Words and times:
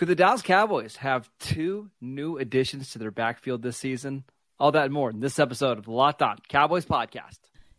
Could 0.00 0.08
the 0.08 0.14
Dallas 0.14 0.40
Cowboys 0.40 0.96
have 0.96 1.28
two 1.38 1.90
new 2.00 2.38
additions 2.38 2.92
to 2.92 2.98
their 2.98 3.10
backfield 3.10 3.60
this 3.60 3.76
season? 3.76 4.24
All 4.58 4.72
that 4.72 4.84
and 4.86 4.94
more 4.94 5.10
in 5.10 5.20
this 5.20 5.38
episode 5.38 5.76
of 5.76 5.84
the 5.84 5.90
Locked 5.90 6.22
On 6.22 6.38
Cowboys 6.48 6.86
podcast. 6.86 7.36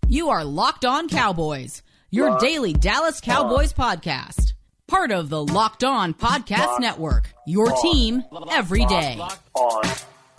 You 0.08 0.30
are 0.30 0.46
Locked 0.46 0.86
On 0.86 1.10
Cowboys, 1.10 1.82
your 2.12 2.30
Locked 2.30 2.44
daily 2.44 2.74
Dallas 2.74 3.22
Cowboys 3.22 3.74
on. 3.76 3.98
podcast. 3.98 4.54
Part 4.88 5.12
of 5.12 5.30
the 5.30 5.44
Locked 5.44 5.84
On 5.84 6.14
Podcast 6.14 6.60
Locked 6.68 6.82
Network, 6.82 7.34
your 7.48 7.74
on. 7.74 7.82
team 7.82 8.24
every 8.52 8.86
day. 8.86 9.16
Locked 9.18 9.50
on. 9.56 9.82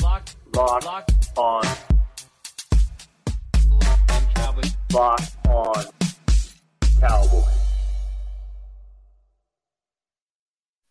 Locked, 0.05 0.37
Locked, 0.55 0.85
Locked 0.85 1.37
on. 1.37 1.65
Locked 4.93 5.37
on 5.49 5.85
Cowboys. 7.01 7.62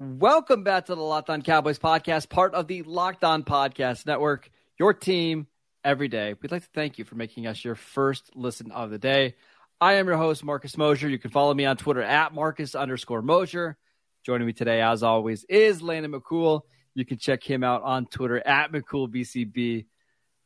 Welcome 0.04 0.64
back 0.64 0.88
to 0.88 0.96
the 0.96 1.02
Locked 1.04 1.30
On 1.30 1.44
Cowboys 1.44 1.78
podcast, 1.78 2.28
part 2.28 2.55
of 2.55 2.66
the 2.66 2.82
Locked 2.82 3.23
On 3.23 3.44
Podcast 3.44 4.08
Network, 4.08 4.50
your 4.80 4.96
team 4.96 5.46
every 5.84 6.08
day. 6.08 6.34
We'd 6.41 6.52
like 6.52 6.63
to 6.63 6.70
thank 6.74 6.98
you 6.98 7.05
for 7.05 7.13
making 7.13 7.46
us 7.46 7.63
your 7.63 7.76
first 7.76 8.32
listen 8.35 8.71
of 8.71 8.90
the 8.90 8.98
day. 8.98 9.35
I 9.80 9.93
am 9.93 10.08
your 10.08 10.18
host, 10.18 10.43
Marcus 10.43 10.76
Mosher. 10.76 11.08
You 11.08 11.20
can 11.20 11.30
follow 11.30 11.54
me 11.54 11.66
on 11.66 11.77
Twitter 11.77 12.02
at 12.02 12.34
Marcus 12.34 12.74
underscore 12.74 13.21
Mosher. 13.21 13.77
Joining 14.26 14.48
me 14.48 14.54
today, 14.54 14.82
as 14.82 15.04
always, 15.04 15.43
is 15.43 15.84
Landon 15.84 16.13
McCool. 16.13 16.62
You 16.96 17.05
can 17.05 17.20
check 17.20 17.43
him 17.43 17.63
out 17.63 17.84
on 17.84 18.08
Twitter 18.08 18.41
at 18.43 18.71
McCoolBCB. 18.71 19.86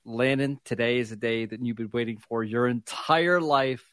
Landon, 0.04 0.60
today 0.66 1.00
is 1.00 1.14
a 1.14 1.16
day 1.16 1.46
that 1.46 1.66
you've 1.66 1.78
been 1.78 1.92
waiting 1.94 2.18
for 2.18 2.44
your 2.44 2.68
entire 2.68 3.40
life. 3.40 3.86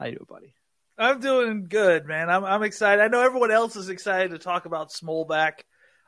How 0.00 0.06
you 0.06 0.12
doing, 0.12 0.26
buddy? 0.26 0.54
I'm 0.98 1.20
doing 1.20 1.66
good, 1.68 2.06
man. 2.06 2.30
I'm 2.30 2.44
I'm 2.44 2.62
excited. 2.62 3.02
I 3.02 3.08
know 3.08 3.20
everyone 3.20 3.50
else 3.50 3.76
is 3.76 3.88
excited 3.88 4.30
to 4.30 4.38
talk 4.38 4.64
about 4.64 4.90
Smolback, 4.90 5.60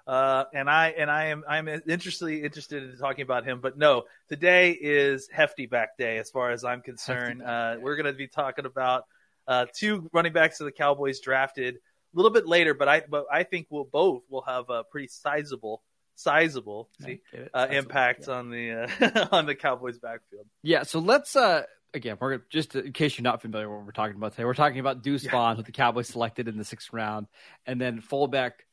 uh, 0.07 0.45
and 0.55 0.69
I 0.71 0.95
and 0.97 1.11
I 1.11 1.27
am 1.27 1.45
I'm 1.47 1.69
interested 1.69 2.45
interested 2.45 2.83
in 2.83 2.97
talking 2.99 3.23
about 3.23 3.45
him. 3.45 3.61
But 3.61 3.77
no, 3.77 4.05
today 4.29 4.71
is 4.73 5.29
Hefty 5.31 5.67
Back 5.67 5.99
Day, 5.99 6.17
as 6.19 6.31
far 6.31 6.53
as 6.53 6.65
I'm 6.65 6.81
concerned. 6.81 7.43
Uh, 7.43 7.77
we're 7.81 7.97
going 7.97 8.07
to 8.07 8.15
be 8.15 8.29
talking 8.29 8.65
about 8.65 9.05
uh, 9.47 9.67
two 9.75 10.09
running 10.13 10.33
backs 10.33 10.61
of 10.61 10.65
the 10.65 10.73
Cowboys 10.73 11.21
drafted 11.21 11.77
a 11.77 11.79
little 12.15 12.31
bit 12.31 12.47
later, 12.47 12.73
but 12.73 12.89
I 12.89 13.03
but 13.07 13.27
I 13.31 13.43
think 13.43 13.67
we'll 13.69 13.85
both 13.85 14.23
will 14.31 14.43
have 14.43 14.71
a 14.71 14.85
pretty 14.85 15.09
sizable 15.09 15.83
sizable 16.15 16.89
see, 17.01 17.21
uh, 17.55 17.69
impact 17.71 18.25
yeah. 18.27 18.35
on 18.35 18.51
the 18.51 18.73
uh, 18.73 19.29
on 19.33 19.45
the 19.45 19.55
Cowboys 19.55 19.99
backfield. 19.99 20.47
Yeah, 20.63 20.85
so 20.85 20.99
let's 20.99 21.37
uh 21.37 21.65
again, 21.95 22.17
we're 22.21 22.39
just 22.51 22.75
in 22.75 22.93
case 22.93 23.19
you're 23.19 23.25
not 23.25 23.43
familiar 23.43 23.69
with 23.69 23.79
what 23.79 23.87
we're 23.87 23.93
talking 23.93 24.17
about 24.17 24.33
today. 24.33 24.45
We're 24.45 24.55
talking 24.55 24.81
about 24.81 25.03
Deuce 25.03 25.25
yeah. 25.25 25.31
Vaughn, 25.31 25.57
who 25.57 25.63
the 25.63 25.73
Cowboys 25.73 26.09
selected 26.09 26.49
in 26.49 26.57
the 26.57 26.65
sixth 26.65 26.93
round, 26.93 27.27
and 27.67 27.81
then 27.81 28.01
fullback, 28.01 28.67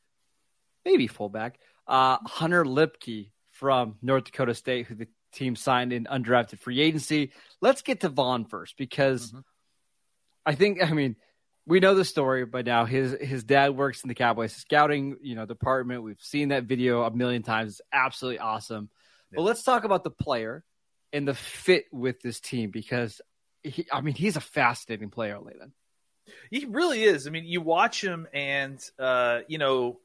maybe 0.84 1.06
fullback, 1.06 1.58
uh, 1.86 2.18
Hunter 2.24 2.64
Luepke 2.64 3.30
from 3.52 3.96
North 4.02 4.24
Dakota 4.24 4.54
State, 4.54 4.86
who 4.86 4.94
the 4.94 5.08
team 5.32 5.56
signed 5.56 5.92
in 5.92 6.04
undrafted 6.04 6.58
free 6.58 6.80
agency. 6.80 7.32
Let's 7.60 7.82
get 7.82 8.00
to 8.00 8.08
Vaughn 8.08 8.44
first 8.44 8.76
because 8.76 9.28
mm-hmm. 9.28 9.40
I 10.44 10.54
think, 10.54 10.82
I 10.82 10.92
mean, 10.92 11.16
we 11.66 11.80
know 11.80 11.94
the 11.94 12.04
story 12.04 12.44
by 12.44 12.62
now. 12.62 12.84
His 12.84 13.16
his 13.20 13.42
dad 13.42 13.76
works 13.76 14.04
in 14.04 14.08
the 14.08 14.14
Cowboys 14.14 14.54
scouting, 14.54 15.16
you 15.20 15.34
know, 15.34 15.46
department. 15.46 16.04
We've 16.04 16.20
seen 16.20 16.48
that 16.48 16.64
video 16.64 17.02
a 17.02 17.10
million 17.10 17.42
times. 17.42 17.72
It's 17.72 17.80
absolutely 17.92 18.38
awesome. 18.38 18.88
Yeah. 19.32 19.36
But 19.36 19.42
let's 19.42 19.64
talk 19.64 19.82
about 19.82 20.04
the 20.04 20.10
player 20.10 20.64
and 21.12 21.26
the 21.26 21.34
fit 21.34 21.86
with 21.92 22.20
this 22.20 22.40
team 22.40 22.70
because 22.70 23.20
he, 23.62 23.86
I 23.92 24.00
mean, 24.00 24.14
he's 24.14 24.36
a 24.36 24.40
fascinating 24.40 25.10
player, 25.10 25.38
Leland. 25.38 25.72
He 26.50 26.66
really 26.66 27.02
is. 27.02 27.26
I 27.26 27.30
mean, 27.30 27.44
you 27.44 27.60
watch 27.60 28.02
him, 28.02 28.26
and 28.32 28.80
uh, 28.98 29.40
you 29.46 29.58
know, 29.58 30.00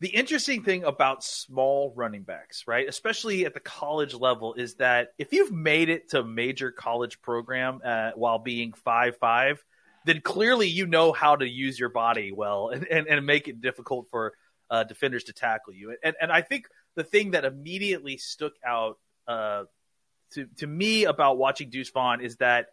the 0.00 0.08
interesting 0.08 0.62
thing 0.62 0.84
about 0.84 1.24
small 1.24 1.92
running 1.96 2.22
backs, 2.22 2.64
right, 2.66 2.88
especially 2.88 3.46
at 3.46 3.54
the 3.54 3.60
college 3.60 4.14
level, 4.14 4.54
is 4.54 4.74
that 4.74 5.12
if 5.18 5.32
you've 5.32 5.52
made 5.52 5.88
it 5.88 6.10
to 6.10 6.20
a 6.20 6.24
major 6.24 6.70
college 6.70 7.22
program 7.22 7.80
uh, 7.84 8.10
while 8.14 8.38
being 8.38 8.72
five 8.72 9.16
five, 9.18 9.64
then 10.04 10.20
clearly 10.20 10.66
you 10.68 10.86
know 10.86 11.12
how 11.12 11.36
to 11.36 11.48
use 11.48 11.78
your 11.78 11.88
body 11.88 12.32
well 12.32 12.68
and, 12.68 12.86
and, 12.88 13.06
and 13.06 13.24
make 13.24 13.48
it 13.48 13.60
difficult 13.60 14.08
for 14.10 14.34
uh, 14.70 14.84
defenders 14.84 15.24
to 15.24 15.32
tackle 15.32 15.72
you. 15.72 15.96
And 16.02 16.14
and 16.20 16.32
I 16.32 16.42
think 16.42 16.66
the 16.94 17.04
thing 17.04 17.30
that 17.30 17.44
immediately 17.44 18.16
stuck 18.16 18.52
out 18.66 18.98
uh, 19.26 19.64
to 20.34 20.46
to 20.58 20.66
me 20.66 21.04
about 21.04 21.38
watching 21.38 21.70
Deuce 21.70 21.90
Vaughn 21.90 22.20
is 22.20 22.36
that 22.36 22.66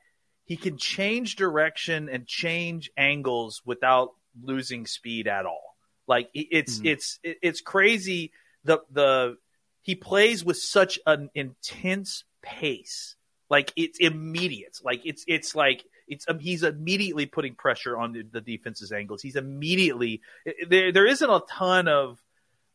he 0.46 0.58
can 0.58 0.78
change 0.78 1.36
direction 1.36 2.10
and 2.10 2.26
change 2.26 2.90
angles 2.98 3.62
without 3.66 4.12
losing 4.42 4.86
speed 4.88 5.28
at 5.28 5.46
all. 5.46 5.76
Like 6.08 6.30
it's 6.34 6.78
mm-hmm. 6.78 6.88
it's 6.88 7.20
it's 7.24 7.62
crazy 7.62 8.32
the 8.64 8.80
the 8.92 9.38
he 9.82 9.96
plays 9.96 10.44
with 10.44 10.58
such 10.58 11.00
an 11.06 11.30
intense 11.36 12.24
pace. 12.42 13.16
Like 13.50 13.72
it's 13.76 14.00
immediate. 14.00 14.80
Like 14.84 15.02
it's 15.06 15.24
it's 15.28 15.56
like 15.56 15.84
it's 16.08 16.26
um, 16.28 16.40
he's 16.40 16.64
immediately 16.64 17.28
putting 17.28 17.56
pressure 17.56 17.98
on 17.98 18.14
the, 18.14 18.24
the 18.24 18.42
defense's 18.42 18.92
angles. 18.92 19.22
He's 19.22 19.36
immediately 19.36 20.22
there. 20.68 20.92
There 20.92 21.06
isn't 21.06 21.30
a 21.30 21.42
ton 21.50 21.88
of 21.88 22.20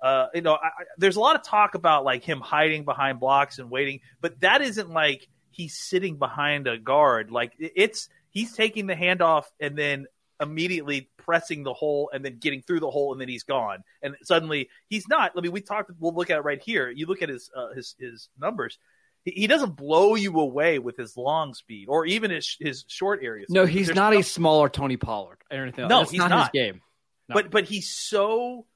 uh, 0.04 0.28
you 0.34 0.42
know, 0.42 0.52
I, 0.52 0.66
I, 0.66 0.84
there's 0.98 1.16
a 1.16 1.20
lot 1.20 1.34
of 1.34 1.42
talk 1.42 1.74
about 1.74 2.04
like 2.04 2.22
him 2.22 2.40
hiding 2.40 2.84
behind 2.84 3.20
blocks 3.20 3.58
and 3.58 3.70
waiting, 3.70 4.00
but 4.20 4.38
that 4.40 4.60
isn't 4.60 4.90
like 4.90 5.26
he's 5.50 5.78
sitting 5.78 6.18
behind 6.18 6.66
a 6.66 6.76
guard. 6.76 7.30
Like 7.30 7.54
it's 7.58 8.10
he's 8.28 8.52
taking 8.52 8.86
the 8.86 8.94
handoff 8.94 9.44
and 9.58 9.78
then 9.78 10.06
immediately 10.42 11.08
pressing 11.16 11.62
the 11.62 11.72
hole 11.72 12.10
and 12.12 12.22
then 12.22 12.36
getting 12.38 12.60
through 12.60 12.80
the 12.80 12.90
hole 12.90 13.12
and 13.12 13.20
then 13.20 13.30
he's 13.30 13.44
gone. 13.44 13.78
And 14.02 14.14
suddenly 14.22 14.68
he's 14.88 15.08
not. 15.08 15.32
I 15.38 15.40
mean, 15.40 15.52
we 15.52 15.62
talked. 15.62 15.90
We'll 15.98 16.14
look 16.14 16.28
at 16.28 16.36
it 16.36 16.44
right 16.44 16.60
here. 16.62 16.90
You 16.90 17.06
look 17.06 17.22
at 17.22 17.30
his 17.30 17.50
uh, 17.56 17.72
his 17.72 17.94
his 17.98 18.28
numbers. 18.38 18.78
He, 19.24 19.30
he 19.30 19.46
doesn't 19.46 19.74
blow 19.74 20.16
you 20.16 20.38
away 20.38 20.80
with 20.80 20.98
his 20.98 21.16
long 21.16 21.54
speed 21.54 21.86
or 21.88 22.04
even 22.04 22.30
his 22.30 22.58
his 22.60 22.84
short 22.88 23.20
areas. 23.22 23.48
No, 23.48 23.64
he's 23.64 23.86
There's 23.86 23.96
not 23.96 24.12
no, 24.12 24.18
a 24.18 24.22
smaller 24.22 24.68
Tony 24.68 24.98
Pollard 24.98 25.38
or 25.50 25.62
anything. 25.62 25.88
No, 25.88 26.00
That's 26.00 26.10
he's 26.10 26.18
not, 26.18 26.28
not, 26.28 26.50
his 26.52 26.62
game. 26.62 26.82
No. 27.30 27.36
But 27.36 27.50
but 27.50 27.64
he's 27.64 27.88
so 27.88 28.66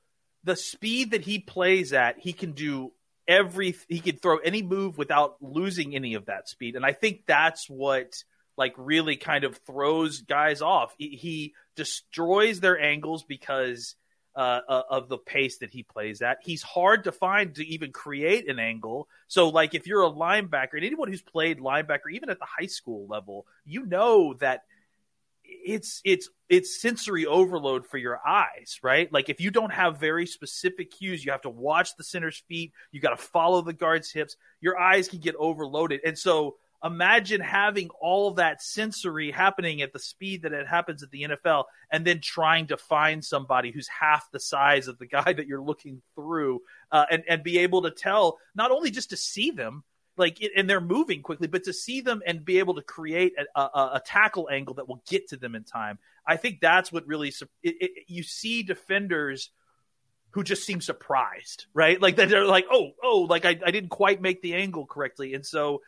the 0.48 0.56
speed 0.56 1.10
that 1.10 1.20
he 1.20 1.38
plays 1.38 1.92
at, 1.92 2.18
he 2.18 2.32
can 2.32 2.52
do 2.52 2.92
every 3.28 3.76
he 3.86 4.00
can 4.00 4.16
throw 4.16 4.38
any 4.38 4.62
move 4.62 4.96
without 4.96 5.36
losing 5.42 5.94
any 5.94 6.14
of 6.14 6.26
that 6.26 6.48
speed. 6.48 6.74
And 6.74 6.86
I 6.86 6.92
think 6.92 7.24
that's 7.26 7.68
what 7.68 8.14
like 8.56 8.72
really 8.78 9.16
kind 9.16 9.44
of 9.44 9.58
throws 9.66 10.22
guys 10.22 10.62
off. 10.62 10.94
He, 10.96 11.10
he 11.10 11.54
destroys 11.76 12.60
their 12.60 12.80
angles 12.80 13.24
because 13.24 13.94
uh, 14.34 14.60
uh, 14.66 14.82
of 14.88 15.08
the 15.10 15.18
pace 15.18 15.58
that 15.58 15.70
he 15.70 15.82
plays 15.82 16.22
at. 16.22 16.38
He's 16.42 16.62
hard 16.62 17.04
to 17.04 17.12
find 17.12 17.54
to 17.56 17.66
even 17.66 17.92
create 17.92 18.48
an 18.48 18.58
angle. 18.58 19.06
So, 19.26 19.48
like, 19.48 19.74
if 19.74 19.86
you're 19.86 20.04
a 20.04 20.10
linebacker, 20.10 20.74
and 20.74 20.84
anyone 20.84 21.08
who's 21.08 21.22
played 21.22 21.58
linebacker, 21.58 22.10
even 22.12 22.30
at 22.30 22.38
the 22.38 22.46
high 22.46 22.66
school 22.66 23.06
level, 23.06 23.46
you 23.64 23.84
know 23.84 24.34
that 24.34 24.62
it's 25.48 26.00
it's 26.04 26.28
it's 26.48 26.80
sensory 26.80 27.26
overload 27.26 27.86
for 27.86 27.98
your 27.98 28.20
eyes, 28.26 28.78
right? 28.82 29.12
Like 29.12 29.28
if 29.28 29.40
you 29.40 29.50
don't 29.50 29.72
have 29.72 29.98
very 29.98 30.26
specific 30.26 30.90
cues, 30.90 31.24
you 31.24 31.32
have 31.32 31.42
to 31.42 31.50
watch 31.50 31.96
the 31.96 32.04
center's 32.04 32.42
feet, 32.48 32.72
you 32.92 33.00
got 33.00 33.10
to 33.10 33.16
follow 33.16 33.62
the 33.62 33.72
guard's 33.72 34.10
hips, 34.10 34.36
your 34.60 34.78
eyes 34.78 35.08
can 35.08 35.20
get 35.20 35.34
overloaded. 35.36 36.00
And 36.04 36.18
so 36.18 36.56
imagine 36.84 37.40
having 37.40 37.88
all 38.00 38.32
that 38.32 38.62
sensory 38.62 39.30
happening 39.30 39.82
at 39.82 39.92
the 39.92 39.98
speed 39.98 40.42
that 40.42 40.52
it 40.52 40.66
happens 40.66 41.02
at 41.02 41.10
the 41.10 41.22
NFL 41.22 41.64
and 41.90 42.06
then 42.06 42.20
trying 42.20 42.68
to 42.68 42.76
find 42.76 43.24
somebody 43.24 43.72
who's 43.72 43.88
half 43.88 44.30
the 44.30 44.40
size 44.40 44.86
of 44.86 44.98
the 44.98 45.06
guy 45.06 45.32
that 45.32 45.46
you're 45.46 45.62
looking 45.62 46.00
through 46.14 46.60
uh, 46.92 47.04
and, 47.10 47.24
and 47.28 47.42
be 47.42 47.58
able 47.58 47.82
to 47.82 47.90
tell 47.90 48.38
not 48.54 48.70
only 48.70 48.90
just 48.90 49.10
to 49.10 49.16
see 49.16 49.50
them 49.50 49.82
like 50.18 50.38
and 50.56 50.68
they're 50.68 50.80
moving 50.80 51.22
quickly 51.22 51.46
but 51.46 51.64
to 51.64 51.72
see 51.72 52.00
them 52.00 52.22
and 52.26 52.44
be 52.44 52.58
able 52.58 52.74
to 52.74 52.82
create 52.82 53.32
a, 53.54 53.60
a, 53.60 53.90
a 53.94 54.02
tackle 54.04 54.48
angle 54.50 54.74
that 54.74 54.88
will 54.88 55.02
get 55.08 55.28
to 55.28 55.36
them 55.36 55.54
in 55.54 55.64
time 55.64 55.98
i 56.26 56.36
think 56.36 56.60
that's 56.60 56.92
what 56.92 57.06
really 57.06 57.28
it, 57.28 57.74
it, 57.80 57.90
you 58.06 58.22
see 58.22 58.62
defenders 58.62 59.50
who 60.30 60.42
just 60.42 60.64
seem 60.64 60.80
surprised 60.80 61.66
right 61.72 62.00
like 62.02 62.16
they're 62.16 62.44
like 62.44 62.66
oh 62.70 62.90
oh 63.02 63.26
like 63.28 63.44
I, 63.44 63.58
I 63.64 63.70
didn't 63.70 63.90
quite 63.90 64.20
make 64.20 64.42
the 64.42 64.54
angle 64.54 64.86
correctly 64.86 65.34
and 65.34 65.44
so 65.44 65.80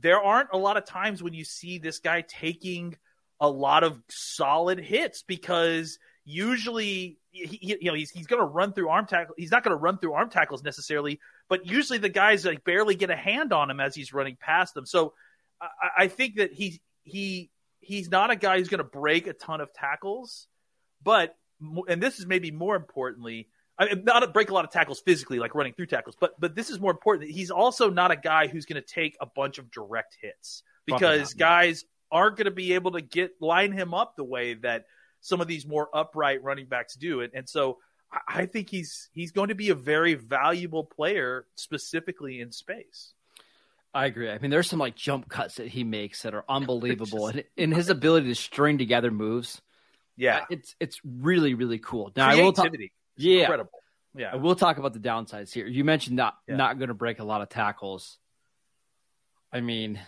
there 0.00 0.22
aren't 0.22 0.50
a 0.52 0.58
lot 0.58 0.76
of 0.76 0.84
times 0.84 1.22
when 1.22 1.34
you 1.34 1.44
see 1.44 1.78
this 1.78 1.98
guy 1.98 2.22
taking 2.22 2.96
a 3.40 3.48
lot 3.48 3.84
of 3.84 4.00
solid 4.08 4.78
hits 4.78 5.22
because 5.22 5.98
usually 6.24 7.18
he, 7.30 7.76
you 7.80 7.90
know 7.90 7.94
he's 7.94 8.10
he's 8.10 8.26
going 8.26 8.40
to 8.40 8.46
run 8.46 8.72
through 8.72 8.88
arm 8.88 9.06
tackle. 9.06 9.34
He's 9.38 9.50
not 9.50 9.62
going 9.64 9.76
to 9.76 9.80
run 9.80 9.98
through 9.98 10.12
arm 10.12 10.30
tackles 10.30 10.62
necessarily, 10.62 11.20
but 11.48 11.66
usually 11.66 11.98
the 11.98 12.08
guys 12.08 12.44
like 12.44 12.64
barely 12.64 12.94
get 12.94 13.10
a 13.10 13.16
hand 13.16 13.52
on 13.52 13.70
him 13.70 13.80
as 13.80 13.94
he's 13.94 14.12
running 14.12 14.36
past 14.40 14.74
them. 14.74 14.86
So 14.86 15.14
I, 15.60 16.04
I 16.04 16.08
think 16.08 16.36
that 16.36 16.52
he 16.52 16.80
he 17.04 17.50
he's 17.80 18.10
not 18.10 18.30
a 18.30 18.36
guy 18.36 18.58
who's 18.58 18.68
going 18.68 18.78
to 18.78 18.84
break 18.84 19.26
a 19.26 19.32
ton 19.32 19.60
of 19.60 19.72
tackles, 19.72 20.46
but 21.02 21.34
and 21.88 22.02
this 22.02 22.18
is 22.18 22.26
maybe 22.26 22.50
more 22.50 22.76
importantly. 22.76 23.48
I 23.80 23.94
mean, 23.94 24.04
not 24.04 24.32
break 24.34 24.50
a 24.50 24.54
lot 24.54 24.64
of 24.64 24.72
tackles 24.72 25.00
physically, 25.00 25.38
like 25.38 25.54
running 25.54 25.72
through 25.72 25.86
tackles, 25.86 26.16
but 26.18 26.38
but 26.40 26.54
this 26.54 26.70
is 26.70 26.80
more 26.80 26.90
important. 26.90 27.30
He's 27.30 27.50
also 27.50 27.90
not 27.90 28.10
a 28.10 28.16
guy 28.16 28.48
who's 28.48 28.66
going 28.66 28.80
to 28.82 28.86
take 28.86 29.16
a 29.20 29.26
bunch 29.26 29.58
of 29.58 29.70
direct 29.70 30.16
hits 30.20 30.62
because 30.84 31.34
guys 31.34 31.84
aren't 32.10 32.36
going 32.36 32.46
to 32.46 32.50
be 32.50 32.72
able 32.72 32.92
to 32.92 33.00
get 33.00 33.32
line 33.40 33.72
him 33.72 33.94
up 33.94 34.16
the 34.16 34.24
way 34.24 34.54
that 34.54 34.84
some 35.20 35.40
of 35.40 35.46
these 35.46 35.66
more 35.66 35.88
upright 35.94 36.42
running 36.42 36.66
backs 36.66 36.94
do. 36.94 37.20
And, 37.20 37.32
and 37.34 37.48
so 37.48 37.78
I 38.26 38.46
think 38.46 38.70
he's 38.70 39.10
he's 39.12 39.32
going 39.32 39.48
to 39.48 39.54
be 39.54 39.70
a 39.70 39.74
very 39.74 40.14
valuable 40.14 40.84
player 40.84 41.46
specifically 41.56 42.40
in 42.40 42.52
space. 42.52 43.12
I 43.92 44.06
agree. 44.06 44.30
I 44.30 44.38
mean, 44.38 44.50
there's 44.50 44.68
some 44.68 44.78
like 44.78 44.94
jump 44.94 45.28
cuts 45.28 45.56
that 45.56 45.68
he 45.68 45.84
makes 45.84 46.22
that 46.22 46.34
are 46.34 46.44
unbelievable, 46.48 47.30
just, 47.30 47.36
and 47.36 47.44
in 47.56 47.72
his 47.72 47.90
ability 47.90 48.28
to 48.28 48.34
string 48.34 48.78
together 48.78 49.10
moves. 49.10 49.60
Yeah, 50.16 50.38
uh, 50.38 50.44
it's 50.50 50.74
it's 50.80 51.00
really 51.04 51.54
really 51.54 51.78
cool. 51.78 52.12
Now 52.16 52.28
I 52.28 52.36
will 52.36 52.52
talk. 52.52 52.70
Yeah, 53.16 53.40
incredible. 53.40 53.70
Yeah, 54.14 54.30
I 54.32 54.36
will 54.36 54.56
talk 54.56 54.78
about 54.78 54.94
the 54.94 55.00
downsides 55.00 55.52
here. 55.52 55.66
You 55.66 55.84
mentioned 55.84 56.16
not 56.16 56.36
yeah. 56.46 56.56
not 56.56 56.78
going 56.78 56.88
to 56.88 56.94
break 56.94 57.18
a 57.18 57.24
lot 57.24 57.42
of 57.42 57.48
tackles. 57.48 58.18
I 59.52 59.60
mean, 59.60 60.00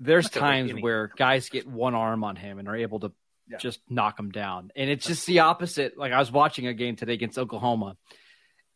there's 0.00 0.28
times 0.28 0.72
where 0.72 1.10
guys 1.16 1.48
get 1.48 1.66
one 1.66 1.94
arm 1.94 2.22
on 2.24 2.36
him 2.36 2.58
and 2.58 2.68
are 2.68 2.76
able 2.76 3.00
to 3.00 3.12
yeah. 3.48 3.58
just 3.58 3.80
knock 3.88 4.18
him 4.18 4.30
down. 4.30 4.70
And 4.76 4.90
it's 4.90 5.06
just 5.06 5.26
the 5.26 5.40
opposite. 5.40 5.96
Like 5.96 6.12
I 6.12 6.18
was 6.18 6.32
watching 6.32 6.66
a 6.66 6.74
game 6.74 6.96
today 6.96 7.14
against 7.14 7.38
Oklahoma, 7.38 7.96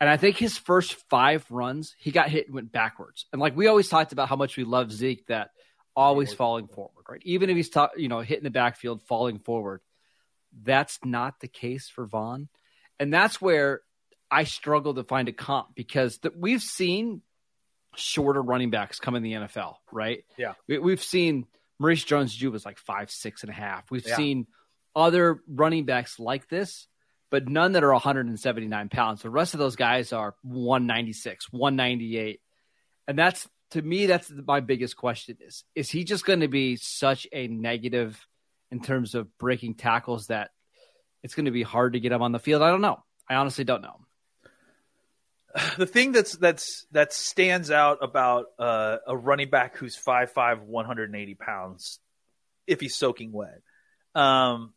and 0.00 0.08
I 0.08 0.16
think 0.16 0.36
his 0.36 0.56
first 0.56 0.94
five 1.08 1.44
runs, 1.50 1.94
he 1.98 2.10
got 2.10 2.28
hit 2.28 2.46
and 2.46 2.54
went 2.54 2.72
backwards. 2.72 3.26
And 3.32 3.40
like 3.40 3.56
we 3.56 3.66
always 3.66 3.88
talked 3.88 4.12
about 4.12 4.28
how 4.28 4.36
much 4.36 4.56
we 4.56 4.64
love 4.64 4.92
Zeke, 4.92 5.26
that 5.26 5.50
always 5.94 6.32
falling 6.32 6.68
forward, 6.68 7.04
right? 7.08 7.20
Even 7.24 7.50
if 7.50 7.56
he's 7.56 7.68
ta- 7.68 7.90
you 7.96 8.08
know 8.08 8.20
hitting 8.20 8.44
the 8.44 8.50
backfield, 8.50 9.02
falling 9.02 9.38
forward. 9.38 9.80
That's 10.62 10.98
not 11.04 11.38
the 11.38 11.46
case 11.46 11.88
for 11.88 12.06
Vaughn, 12.06 12.48
and 12.98 13.12
that's 13.12 13.40
where 13.40 13.82
I 14.30 14.44
struggle 14.44 14.94
to 14.94 15.04
find 15.04 15.28
a 15.28 15.32
comp 15.32 15.74
because 15.76 16.18
the, 16.18 16.32
we've 16.36 16.62
seen 16.62 17.22
shorter 17.94 18.42
running 18.42 18.70
backs 18.70 18.98
come 18.98 19.14
in 19.14 19.22
the 19.22 19.32
NFL, 19.32 19.74
right? 19.92 20.24
Yeah, 20.36 20.54
we, 20.66 20.90
have 20.90 21.02
seen 21.02 21.46
Maurice 21.78 22.04
Jones-Drew 22.04 22.50
was 22.50 22.64
like 22.64 22.78
five, 22.78 23.10
six 23.10 23.42
and 23.42 23.50
a 23.50 23.54
half. 23.54 23.90
We've 23.90 24.06
yeah. 24.06 24.16
seen 24.16 24.46
other 24.94 25.40
running 25.48 25.84
backs 25.84 26.18
like 26.18 26.48
this, 26.48 26.86
but 27.30 27.48
none 27.48 27.72
that 27.72 27.84
are 27.84 27.92
179 27.92 28.88
pounds. 28.88 29.22
The 29.22 29.30
rest 29.30 29.54
of 29.54 29.60
those 29.60 29.76
guys 29.76 30.12
are 30.12 30.34
196, 30.42 31.52
198. 31.52 32.40
And 33.06 33.18
that's 33.18 33.48
to 33.70 33.82
me, 33.82 34.06
that's 34.06 34.32
my 34.46 34.60
biggest 34.60 34.96
question 34.96 35.38
is 35.40 35.64
is 35.74 35.90
he 35.90 36.04
just 36.04 36.24
going 36.24 36.40
to 36.40 36.48
be 36.48 36.76
such 36.76 37.26
a 37.32 37.46
negative 37.46 38.26
in 38.70 38.80
terms 38.80 39.14
of 39.14 39.36
breaking 39.38 39.74
tackles 39.74 40.26
that 40.26 40.50
it's 41.22 41.34
going 41.34 41.46
to 41.46 41.50
be 41.50 41.62
hard 41.62 41.92
to 41.92 42.00
get 42.00 42.12
him 42.12 42.22
on 42.22 42.32
the 42.32 42.38
field? 42.38 42.62
I 42.62 42.70
don't 42.70 42.80
know. 42.80 43.02
I 43.28 43.36
honestly 43.36 43.64
don't 43.64 43.82
know. 43.82 44.00
The 45.76 45.86
thing 45.86 46.12
that's 46.12 46.36
that's 46.36 46.86
that 46.92 47.12
stands 47.12 47.70
out 47.70 47.98
about 48.02 48.46
uh, 48.58 48.98
a 49.06 49.16
running 49.16 49.50
back 49.50 49.76
who's 49.76 49.96
5'5", 49.96 50.62
180 50.62 51.34
pounds, 51.34 51.98
if 52.68 52.80
he's 52.80 52.96
soaking 52.96 53.32
wet, 53.32 53.60
um, 54.14 54.72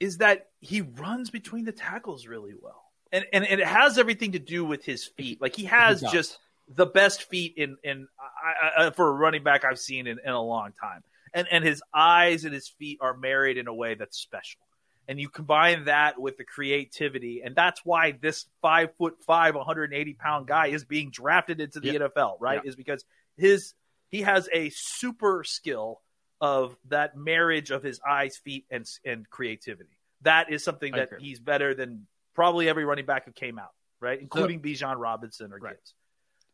is 0.00 0.18
that 0.18 0.48
he 0.60 0.80
runs 0.80 1.30
between 1.30 1.64
the 1.64 1.72
tackles 1.72 2.26
really 2.26 2.54
well. 2.60 2.82
And, 3.12 3.24
and, 3.32 3.46
and 3.46 3.60
it 3.60 3.66
has 3.66 3.98
everything 3.98 4.32
to 4.32 4.38
do 4.38 4.64
with 4.64 4.84
his 4.84 5.04
feet. 5.04 5.40
Like 5.40 5.54
he 5.54 5.64
has 5.66 6.00
he 6.00 6.08
just 6.10 6.38
the 6.68 6.86
best 6.86 7.24
feet 7.24 7.54
in 7.56 7.76
in 7.84 8.08
I, 8.18 8.86
I, 8.86 8.90
for 8.90 9.08
a 9.08 9.12
running 9.12 9.44
back 9.44 9.64
I've 9.64 9.78
seen 9.78 10.06
in, 10.06 10.18
in 10.24 10.32
a 10.32 10.42
long 10.42 10.72
time. 10.72 11.02
And 11.32 11.46
and 11.50 11.64
his 11.64 11.82
eyes 11.92 12.44
and 12.44 12.52
his 12.52 12.68
feet 12.68 12.98
are 13.00 13.16
married 13.16 13.56
in 13.56 13.68
a 13.68 13.74
way 13.74 13.94
that's 13.94 14.18
special. 14.18 14.60
And 15.06 15.20
you 15.20 15.28
combine 15.28 15.84
that 15.84 16.18
with 16.18 16.38
the 16.38 16.44
creativity, 16.44 17.42
and 17.44 17.54
that's 17.54 17.84
why 17.84 18.12
this 18.12 18.46
five 18.62 18.96
foot 18.96 19.16
five, 19.26 19.54
180 19.54 20.14
pound 20.14 20.46
guy 20.46 20.68
is 20.68 20.84
being 20.84 21.10
drafted 21.10 21.60
into 21.60 21.78
the. 21.78 21.98
NFL, 21.98 22.36
right? 22.40 22.62
Is 22.64 22.74
because 22.74 23.04
his 23.36 23.74
he 24.08 24.22
has 24.22 24.48
a 24.52 24.70
super 24.70 25.44
skill 25.44 26.00
of 26.44 26.76
that 26.88 27.16
marriage 27.16 27.70
of 27.70 27.82
his 27.82 27.98
eyes, 28.06 28.36
feet, 28.36 28.66
and 28.70 28.86
and 29.02 29.28
creativity. 29.30 29.96
That 30.20 30.52
is 30.52 30.62
something 30.62 30.92
that 30.92 31.08
he's 31.18 31.40
better 31.40 31.74
than 31.74 32.06
probably 32.34 32.68
every 32.68 32.84
running 32.84 33.06
back 33.06 33.24
who 33.24 33.32
came 33.32 33.58
out, 33.58 33.72
right, 33.98 34.20
including 34.20 34.58
so, 34.58 34.64
Bijan 34.64 34.98
Robinson 34.98 35.54
or 35.54 35.58
right. 35.58 35.72
Gibbs. 35.72 35.94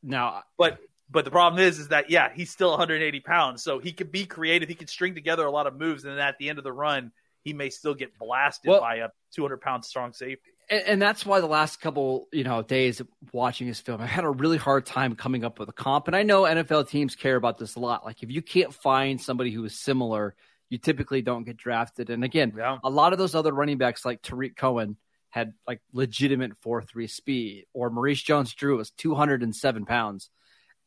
Now, 0.01 0.45
but 0.57 0.79
but 1.11 1.25
the 1.25 1.31
problem 1.33 1.61
is, 1.61 1.81
is 1.81 1.89
that 1.89 2.09
yeah, 2.09 2.31
he's 2.33 2.51
still 2.51 2.71
180 2.71 3.19
pounds, 3.21 3.65
so 3.65 3.81
he 3.81 3.93
could 3.93 4.13
be 4.13 4.27
creative. 4.27 4.69
He 4.69 4.77
could 4.77 4.89
string 4.89 5.17
together 5.17 5.45
a 5.45 5.51
lot 5.51 5.67
of 5.67 5.77
moves, 5.77 6.05
and 6.05 6.13
then 6.17 6.21
at 6.25 6.39
the 6.39 6.49
end 6.49 6.59
of 6.59 6.65
the 6.65 6.73
run, 6.73 7.11
he 7.43 7.53
may 7.53 7.69
still 7.69 7.95
get 7.95 8.17
blasted 8.17 8.69
well, 8.69 8.81
by 8.81 8.97
a 8.97 9.09
200 9.35 9.61
pound 9.61 9.85
strong 9.85 10.13
safety 10.13 10.53
and, 10.71 10.83
and, 10.87 11.03
that's 11.03 11.27
why 11.27 11.41
the 11.41 11.47
last 11.47 11.81
couple 11.81 12.29
you 12.33 12.45
know 12.45 12.63
days 12.63 13.03
watching 13.33 13.67
his 13.67 13.81
film, 13.81 14.01
I 14.01 14.07
had 14.07 14.25
a 14.25 14.31
really 14.31 14.57
hard 14.57 14.87
time 14.87 15.17
coming 15.17 15.45
up 15.45 15.59
with 15.59 15.69
a 15.69 15.73
comp. 15.73 16.07
And 16.07 16.17
I 16.17 16.23
know 16.23 16.43
NFL 16.43 16.89
teams 16.89 17.17
care 17.17 17.37
about 17.37 17.59
this 17.59 17.75
a 17.75 17.81
lot. 17.81 18.05
Like 18.05 18.23
if 18.23 18.31
you 18.31 18.41
can't 18.41 18.73
find 18.73 19.21
somebody 19.21 19.51
who 19.51 19.65
is 19.65 19.79
similar, 19.79 20.35
you 20.69 20.79
typically 20.79 21.23
don't 21.23 21.45
get 21.45 21.57
drafted. 21.57 22.09
And 22.09 22.23
again, 22.25 22.55
yeah. 22.57 22.79
a 22.83 22.91
lot 22.91 23.13
of 23.13 23.19
those 23.19 23.35
other 23.35 23.53
running 23.53 23.79
backs 23.79 24.05
like 24.05 24.23
Tarik 24.23 24.57
Cohen 24.57 24.97
had 25.31 25.53
like 25.67 25.81
legitimate 25.93 26.57
four 26.61 26.83
three 26.83 27.09
speed, 27.09 27.67
or 27.75 27.91
Maurice 27.91 28.23
Jones-Drew 28.23 28.77
was 28.77 28.91
two 28.91 29.15
hundred 29.15 29.43
and 29.43 29.55
seven 29.55 29.85
pounds 29.85 30.31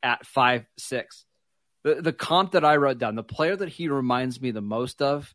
at 0.01 0.25
five 0.25 0.65
six. 0.77 1.25
The 1.83 1.95
the 1.95 2.13
comp 2.13 2.53
that 2.53 2.65
I 2.65 2.77
wrote 2.77 2.97
down, 2.97 3.15
the 3.15 3.23
player 3.23 3.55
that 3.55 3.69
he 3.69 3.89
reminds 3.89 4.41
me 4.41 4.51
the 4.51 4.61
most 4.61 5.01
of 5.01 5.33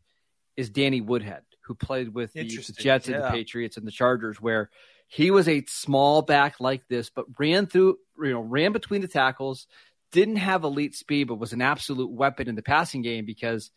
is 0.57 0.69
Danny 0.69 1.01
Woodhead 1.01 1.43
who 1.69 1.75
played 1.75 2.15
with 2.15 2.33
the, 2.33 2.41
the 2.43 2.73
Jets 2.73 3.07
yeah. 3.07 3.15
and 3.15 3.23
the 3.23 3.29
Patriots 3.29 3.77
and 3.77 3.85
the 3.85 3.91
Chargers, 3.91 4.41
where 4.41 4.71
he 5.07 5.29
was 5.29 5.47
a 5.47 5.63
small 5.67 6.23
back 6.23 6.59
like 6.59 6.87
this, 6.87 7.11
but 7.11 7.25
ran 7.37 7.67
through, 7.67 7.99
you 8.19 8.31
know, 8.31 8.41
ran 8.41 8.71
between 8.71 9.01
the 9.01 9.07
tackles, 9.07 9.67
didn't 10.11 10.37
have 10.37 10.63
elite 10.63 10.95
speed, 10.95 11.25
but 11.25 11.35
was 11.35 11.53
an 11.53 11.61
absolute 11.61 12.09
weapon 12.09 12.49
in 12.49 12.55
the 12.55 12.63
passing 12.63 13.03
game 13.03 13.23
because 13.23 13.69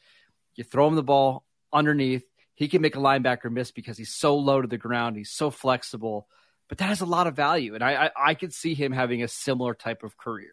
you 0.54 0.64
throw 0.64 0.88
him 0.88 0.94
the 0.94 1.02
ball 1.02 1.44
underneath, 1.70 2.24
he 2.54 2.66
can 2.66 2.80
make 2.80 2.96
a 2.96 2.98
linebacker 2.98 3.50
miss 3.50 3.72
because 3.72 3.98
he's 3.98 4.14
so 4.14 4.38
low 4.38 4.62
to 4.62 4.68
the 4.68 4.78
ground, 4.78 5.16
he's 5.16 5.30
so 5.30 5.50
flexible. 5.50 6.26
But 6.70 6.78
that 6.78 6.86
has 6.86 7.02
a 7.02 7.06
lot 7.06 7.26
of 7.26 7.36
value, 7.36 7.74
and 7.74 7.84
I, 7.84 8.06
I, 8.06 8.10
I 8.30 8.34
could 8.34 8.54
see 8.54 8.72
him 8.72 8.92
having 8.92 9.22
a 9.22 9.28
similar 9.28 9.74
type 9.74 10.02
of 10.02 10.16
career. 10.16 10.52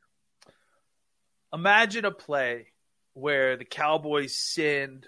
Imagine 1.53 2.03
a 2.03 2.11
play 2.11 2.67
where 3.13 3.55
the 3.55 3.63
Cowboys 3.63 4.35
send 4.35 5.05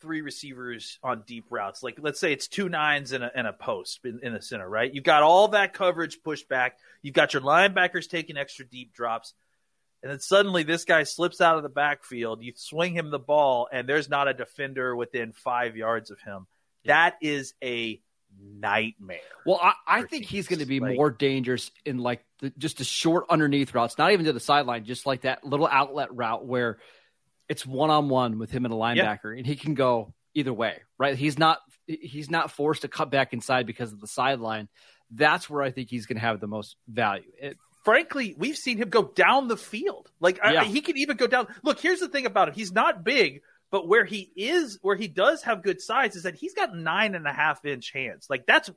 three 0.00 0.20
receivers 0.20 0.98
on 1.02 1.22
deep 1.26 1.46
routes. 1.50 1.82
Like 1.82 1.98
let's 2.00 2.20
say 2.20 2.32
it's 2.32 2.48
two 2.48 2.68
nines 2.68 3.12
and 3.12 3.24
a, 3.24 3.30
and 3.34 3.46
a 3.46 3.52
post 3.52 4.00
in, 4.04 4.20
in 4.22 4.32
the 4.32 4.42
center, 4.42 4.68
right? 4.68 4.92
You've 4.92 5.04
got 5.04 5.22
all 5.22 5.48
that 5.48 5.72
coverage 5.72 6.22
pushed 6.22 6.48
back. 6.48 6.78
You've 7.02 7.14
got 7.14 7.32
your 7.32 7.42
linebackers 7.42 8.08
taking 8.08 8.36
extra 8.36 8.66
deep 8.66 8.92
drops. 8.92 9.34
And 10.02 10.12
then 10.12 10.20
suddenly 10.20 10.62
this 10.62 10.84
guy 10.84 11.02
slips 11.02 11.40
out 11.40 11.56
of 11.56 11.62
the 11.62 11.68
backfield. 11.68 12.42
You 12.42 12.52
swing 12.54 12.94
him 12.94 13.10
the 13.10 13.18
ball, 13.18 13.68
and 13.72 13.88
there's 13.88 14.08
not 14.08 14.28
a 14.28 14.34
defender 14.34 14.94
within 14.94 15.32
five 15.32 15.76
yards 15.76 16.10
of 16.10 16.20
him. 16.20 16.46
That 16.84 17.16
is 17.20 17.54
a 17.64 18.00
nightmare. 18.38 19.18
Well, 19.44 19.58
I, 19.62 19.72
I 19.86 20.02
think 20.02 20.26
he's 20.26 20.46
going 20.46 20.58
to 20.60 20.66
be 20.66 20.80
like, 20.80 20.96
more 20.96 21.10
dangerous 21.10 21.70
in 21.84 21.98
like 21.98 22.24
the, 22.40 22.52
just 22.58 22.78
the 22.78 22.84
short 22.84 23.26
underneath 23.30 23.74
routes, 23.74 23.98
not 23.98 24.12
even 24.12 24.26
to 24.26 24.32
the 24.32 24.40
sideline, 24.40 24.84
just 24.84 25.06
like 25.06 25.22
that 25.22 25.44
little 25.44 25.66
outlet 25.66 26.14
route 26.14 26.44
where– 26.44 26.78
it's 27.48 27.66
one 27.66 27.90
on 27.90 28.08
one 28.08 28.38
with 28.38 28.50
him 28.50 28.64
and 28.64 28.74
a 28.74 28.76
linebacker, 28.76 29.32
yeah. 29.32 29.38
and 29.38 29.46
he 29.46 29.56
can 29.56 29.74
go 29.74 30.12
either 30.34 30.52
way, 30.52 30.82
right? 30.98 31.16
He's 31.16 31.38
not 31.38 31.58
he's 31.86 32.30
not 32.30 32.50
forced 32.50 32.82
to 32.82 32.88
cut 32.88 33.10
back 33.10 33.32
inside 33.32 33.66
because 33.66 33.92
of 33.92 34.00
the 34.00 34.06
sideline. 34.06 34.68
That's 35.10 35.48
where 35.48 35.62
I 35.62 35.70
think 35.70 35.88
he's 35.88 36.06
going 36.06 36.16
to 36.16 36.22
have 36.22 36.40
the 36.40 36.48
most 36.48 36.76
value. 36.88 37.30
It, 37.40 37.56
Frankly, 37.84 38.34
we've 38.36 38.56
seen 38.56 38.78
him 38.78 38.88
go 38.88 39.04
down 39.14 39.46
the 39.46 39.56
field. 39.56 40.10
Like 40.18 40.38
yeah. 40.38 40.62
I, 40.62 40.64
he 40.64 40.80
can 40.80 40.96
even 40.96 41.16
go 41.16 41.28
down. 41.28 41.46
Look, 41.62 41.78
here's 41.78 42.00
the 42.00 42.08
thing 42.08 42.26
about 42.26 42.48
him: 42.48 42.54
he's 42.54 42.72
not 42.72 43.04
big, 43.04 43.42
but 43.70 43.86
where 43.86 44.04
he 44.04 44.32
is, 44.34 44.78
where 44.82 44.96
he 44.96 45.06
does 45.06 45.42
have 45.44 45.62
good 45.62 45.80
size, 45.80 46.16
is 46.16 46.24
that 46.24 46.34
he's 46.34 46.54
got 46.54 46.74
nine 46.74 47.14
and 47.14 47.26
a 47.26 47.32
half 47.32 47.64
inch 47.64 47.92
hands. 47.92 48.26
Like 48.28 48.44
that's 48.46 48.70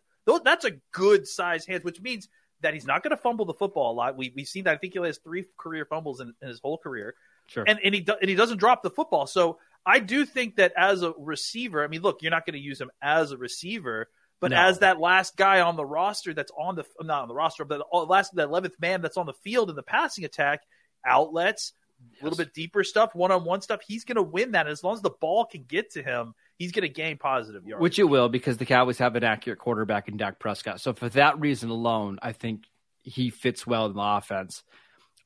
that's 0.44 0.66
a 0.66 0.74
good 0.92 1.28
size 1.28 1.66
hands, 1.66 1.84
which 1.84 2.00
means 2.00 2.28
that 2.62 2.74
he's 2.74 2.86
not 2.86 3.02
going 3.04 3.16
to 3.16 3.22
fumble 3.22 3.46
the 3.46 3.54
football 3.54 3.94
a 3.94 3.96
lot. 3.96 4.18
We, 4.18 4.34
we've 4.36 4.48
seen 4.48 4.66
that. 4.66 4.76
I 4.76 4.78
think 4.78 4.94
he 4.94 5.00
has 5.00 5.18
three 5.18 5.46
career 5.58 5.86
fumbles 5.86 6.20
in, 6.20 6.34
in 6.42 6.48
his 6.48 6.60
whole 6.60 6.78
career. 6.78 7.16
Sure. 7.50 7.64
And 7.68 7.80
and 7.84 7.94
he 7.94 8.06
and 8.22 8.30
he 8.30 8.36
doesn't 8.36 8.58
drop 8.58 8.84
the 8.84 8.90
football. 8.90 9.28
So 9.28 9.58
I 9.86 10.00
do 10.00 10.26
think 10.26 10.58
that 10.58 10.74
as 10.78 11.02
a 11.02 11.14
receiver, 11.18 11.84
I 11.84 11.88
mean, 11.88 12.02
look, 12.02 12.22
you're 12.22 12.32
not 12.32 12.46
going 12.46 12.54
to 12.54 12.60
use 12.60 12.80
him 12.80 12.92
as 13.02 13.32
a 13.32 13.38
receiver, 13.38 14.10
but 14.40 14.52
no. 14.52 14.58
as 14.58 14.80
that 14.80 15.00
last 15.00 15.36
guy 15.36 15.62
on 15.62 15.76
the 15.76 15.86
roster 15.86 16.34
that's 16.34 16.52
on 16.58 16.76
the 16.76 16.86
not 17.02 17.24
on 17.24 17.28
the 17.28 17.34
roster, 17.34 17.66
but 17.66 17.82
the 17.92 17.98
last 17.98 18.36
that 18.36 18.44
eleventh 18.44 18.80
man 18.80 19.02
that's 19.02 19.18
on 19.18 19.26
the 19.26 19.34
field 19.34 19.70
in 19.70 19.76
the 19.76 19.84
passing 19.84 20.26
attack, 20.26 20.62
outlets, 21.06 21.74
a 22.22 22.24
little 22.24 22.38
bit 22.38 22.54
deeper 22.54 22.84
stuff, 22.84 23.16
one 23.16 23.32
on 23.32 23.44
one 23.44 23.62
stuff, 23.62 23.82
he's 23.86 24.06
going 24.06 24.18
to 24.18 24.22
win 24.22 24.52
that. 24.52 24.68
As 24.68 24.84
long 24.84 24.94
as 24.94 25.02
the 25.02 25.10
ball 25.10 25.46
can 25.46 25.64
get 25.64 25.92
to 25.94 26.04
him, 26.04 26.34
he's 26.58 26.72
going 26.72 26.84
to 26.84 26.94
gain 26.94 27.18
positive 27.18 27.66
yards. 27.66 27.82
Which 27.82 28.00
it 28.00 28.04
will 28.04 28.30
because 28.30 28.58
the 28.58 28.66
Cowboys 28.66 28.98
have 29.00 29.16
an 29.16 29.24
accurate 29.24 29.60
quarterback 29.60 30.08
in 30.08 30.18
Dak 30.18 30.40
Prescott. 30.40 30.82
So 30.82 30.94
for 30.94 31.10
that 31.10 31.40
reason 31.40 31.70
alone, 31.70 32.20
I 32.22 32.34
think 32.34 32.66
he 33.02 33.30
fits 33.30 33.66
well 33.66 33.86
in 33.88 33.94
the 33.94 34.02
offense. 34.02 34.64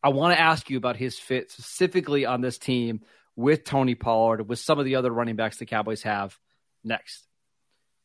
I 0.04 0.10
want 0.10 0.36
to 0.36 0.42
ask 0.42 0.70
you 0.70 0.76
about 0.76 0.98
his 0.98 1.18
fit 1.18 1.50
specifically 1.50 2.26
on 2.26 2.42
this 2.42 2.58
team 2.58 3.02
with 3.38 3.64
Tony 3.64 3.96
Pollard, 3.96 4.50
with 4.50 4.60
some 4.60 4.78
of 4.78 4.84
the 4.84 4.96
other 4.96 5.10
running 5.10 5.38
backs 5.38 5.58
the 5.58 5.66
Cowboys 5.66 6.04
have 6.04 6.38
next. 6.84 7.26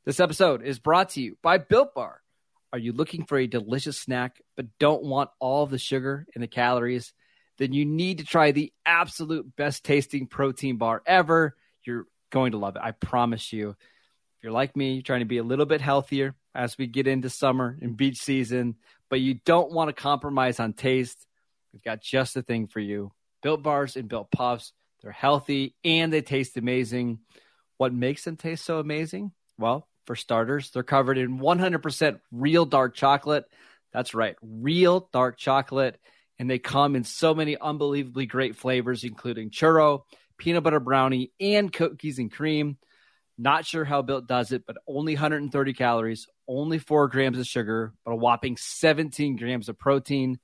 This 0.04 0.20
episode 0.20 0.62
is 0.62 0.78
brought 0.78 1.10
to 1.10 1.20
you 1.20 1.36
by 1.42 1.58
Built 1.58 1.94
Bar. 1.94 2.20
Are 2.72 2.78
you 2.78 2.92
looking 2.92 3.24
for 3.24 3.36
a 3.36 3.48
delicious 3.48 4.00
snack 4.00 4.40
but 4.56 4.66
don't 4.78 5.02
want 5.02 5.30
all 5.40 5.66
the 5.66 5.78
sugar 5.78 6.24
and 6.34 6.42
the 6.42 6.48
calories? 6.48 7.12
Then 7.58 7.72
you 7.72 7.84
need 7.84 8.18
to 8.18 8.24
try 8.24 8.52
the 8.52 8.72
absolute 8.86 9.56
best 9.56 9.84
tasting 9.84 10.28
protein 10.28 10.76
bar 10.76 11.02
ever. 11.04 11.56
You're 11.82 12.06
going 12.30 12.52
to 12.52 12.58
love 12.58 12.76
it. 12.76 12.82
I 12.82 12.92
promise 12.92 13.52
you. 13.52 13.70
If 13.70 14.44
you're 14.44 14.52
like 14.52 14.76
me, 14.76 14.92
you're 14.92 15.02
trying 15.02 15.20
to 15.20 15.26
be 15.26 15.38
a 15.38 15.42
little 15.42 15.66
bit 15.66 15.80
healthier 15.80 16.36
as 16.54 16.78
we 16.78 16.86
get 16.86 17.08
into 17.08 17.28
summer 17.28 17.76
and 17.82 17.96
beach 17.96 18.18
season, 18.18 18.76
but 19.10 19.20
you 19.20 19.34
don't 19.44 19.72
want 19.72 19.88
to 19.88 20.00
compromise 20.00 20.60
on 20.60 20.74
taste, 20.74 21.26
we've 21.72 21.82
got 21.82 22.02
just 22.02 22.34
the 22.34 22.42
thing 22.42 22.66
for 22.66 22.80
you. 22.80 23.12
Built 23.42 23.62
bars 23.62 23.96
and 23.96 24.08
built 24.08 24.30
puffs. 24.30 24.72
They're 25.02 25.12
healthy 25.12 25.74
and 25.84 26.12
they 26.12 26.22
taste 26.22 26.56
amazing. 26.56 27.20
What 27.76 27.92
makes 27.92 28.24
them 28.24 28.36
taste 28.36 28.64
so 28.64 28.78
amazing? 28.78 29.32
Well, 29.58 29.88
for 30.06 30.16
starters, 30.16 30.70
they're 30.70 30.82
covered 30.82 31.18
in 31.18 31.38
100% 31.38 32.20
real 32.32 32.64
dark 32.64 32.94
chocolate. 32.94 33.44
That's 33.92 34.14
right, 34.14 34.36
real 34.42 35.08
dark 35.12 35.36
chocolate. 35.38 35.98
And 36.38 36.48
they 36.50 36.58
come 36.58 36.96
in 36.96 37.04
so 37.04 37.34
many 37.34 37.56
unbelievably 37.56 38.26
great 38.26 38.56
flavors, 38.56 39.04
including 39.04 39.50
churro, 39.50 40.02
peanut 40.38 40.62
butter 40.62 40.80
brownie, 40.80 41.32
and 41.40 41.72
cookies 41.72 42.18
and 42.18 42.30
cream. 42.30 42.78
Not 43.36 43.66
sure 43.66 43.84
how 43.84 44.02
Built 44.02 44.26
does 44.26 44.50
it, 44.50 44.64
but 44.66 44.78
only 44.86 45.14
130 45.14 45.72
calories, 45.72 46.26
only 46.48 46.78
four 46.78 47.08
grams 47.08 47.38
of 47.38 47.46
sugar, 47.46 47.92
but 48.04 48.12
a 48.12 48.16
whopping 48.16 48.56
17 48.56 49.36
grams 49.36 49.68
of 49.68 49.78
protein. 49.78 50.38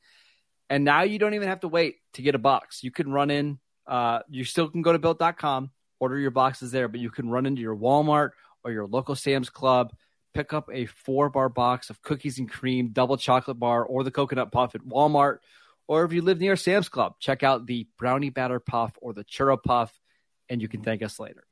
And 0.75 0.85
now 0.85 1.03
you 1.03 1.21
don't 1.21 1.35
even 1.35 1.47
have 1.47 1.61
to 1.61 1.69
wait 1.69 1.99
to 2.15 2.23
get 2.23 2.35
a 2.35 2.39
box. 2.39 2.83
You 2.83 2.91
can 2.91 3.13
run 3.13 3.31
in, 3.31 3.61
uh, 3.87 4.23
you 4.29 4.43
still 4.45 4.69
can 4.69 4.83
go 4.83 4.93
to 4.93 4.99
built.com, 4.99 5.71
order 6.01 6.19
your 6.19 6.33
boxes 6.33 6.73
there, 6.73 6.89
but 6.89 6.99
you 6.99 7.13
can 7.13 7.31
run 7.31 7.47
into 7.47 7.63
your 7.63 7.77
Walmart 7.77 8.31
or 8.65 8.73
your 8.73 8.85
local 8.85 9.15
Sam's 9.15 9.49
Club, 9.49 9.93
pick 10.35 10.53
up 10.53 10.69
a 10.73 10.87
four 10.87 11.31
bar 11.31 11.49
box 11.49 11.91
of 11.91 12.03
cookies 12.03 12.41
and 12.41 12.51
cream, 12.51 12.89
double 12.89 13.17
chocolate 13.17 13.61
bar, 13.61 13.85
or 13.85 14.03
the 14.03 14.11
coconut 14.11 14.51
puff 14.51 14.75
at 14.75 14.81
Walmart. 14.81 15.39
Or 15.87 16.05
if 16.05 16.13
you 16.13 16.23
live 16.23 16.41
near 16.41 16.57
Sam's 16.57 16.89
Club, 16.89 17.21
check 17.21 17.45
out 17.45 17.67
the 17.67 17.87
brownie 17.97 18.31
batter 18.31 18.59
puff 18.59 18.95
or 19.01 19.13
the 19.13 19.23
churro 19.23 19.57
puff, 19.63 19.97
and 20.49 20.61
you 20.61 20.67
can 20.67 20.83
thank 20.83 21.05
us 21.05 21.21
later. 21.21 21.45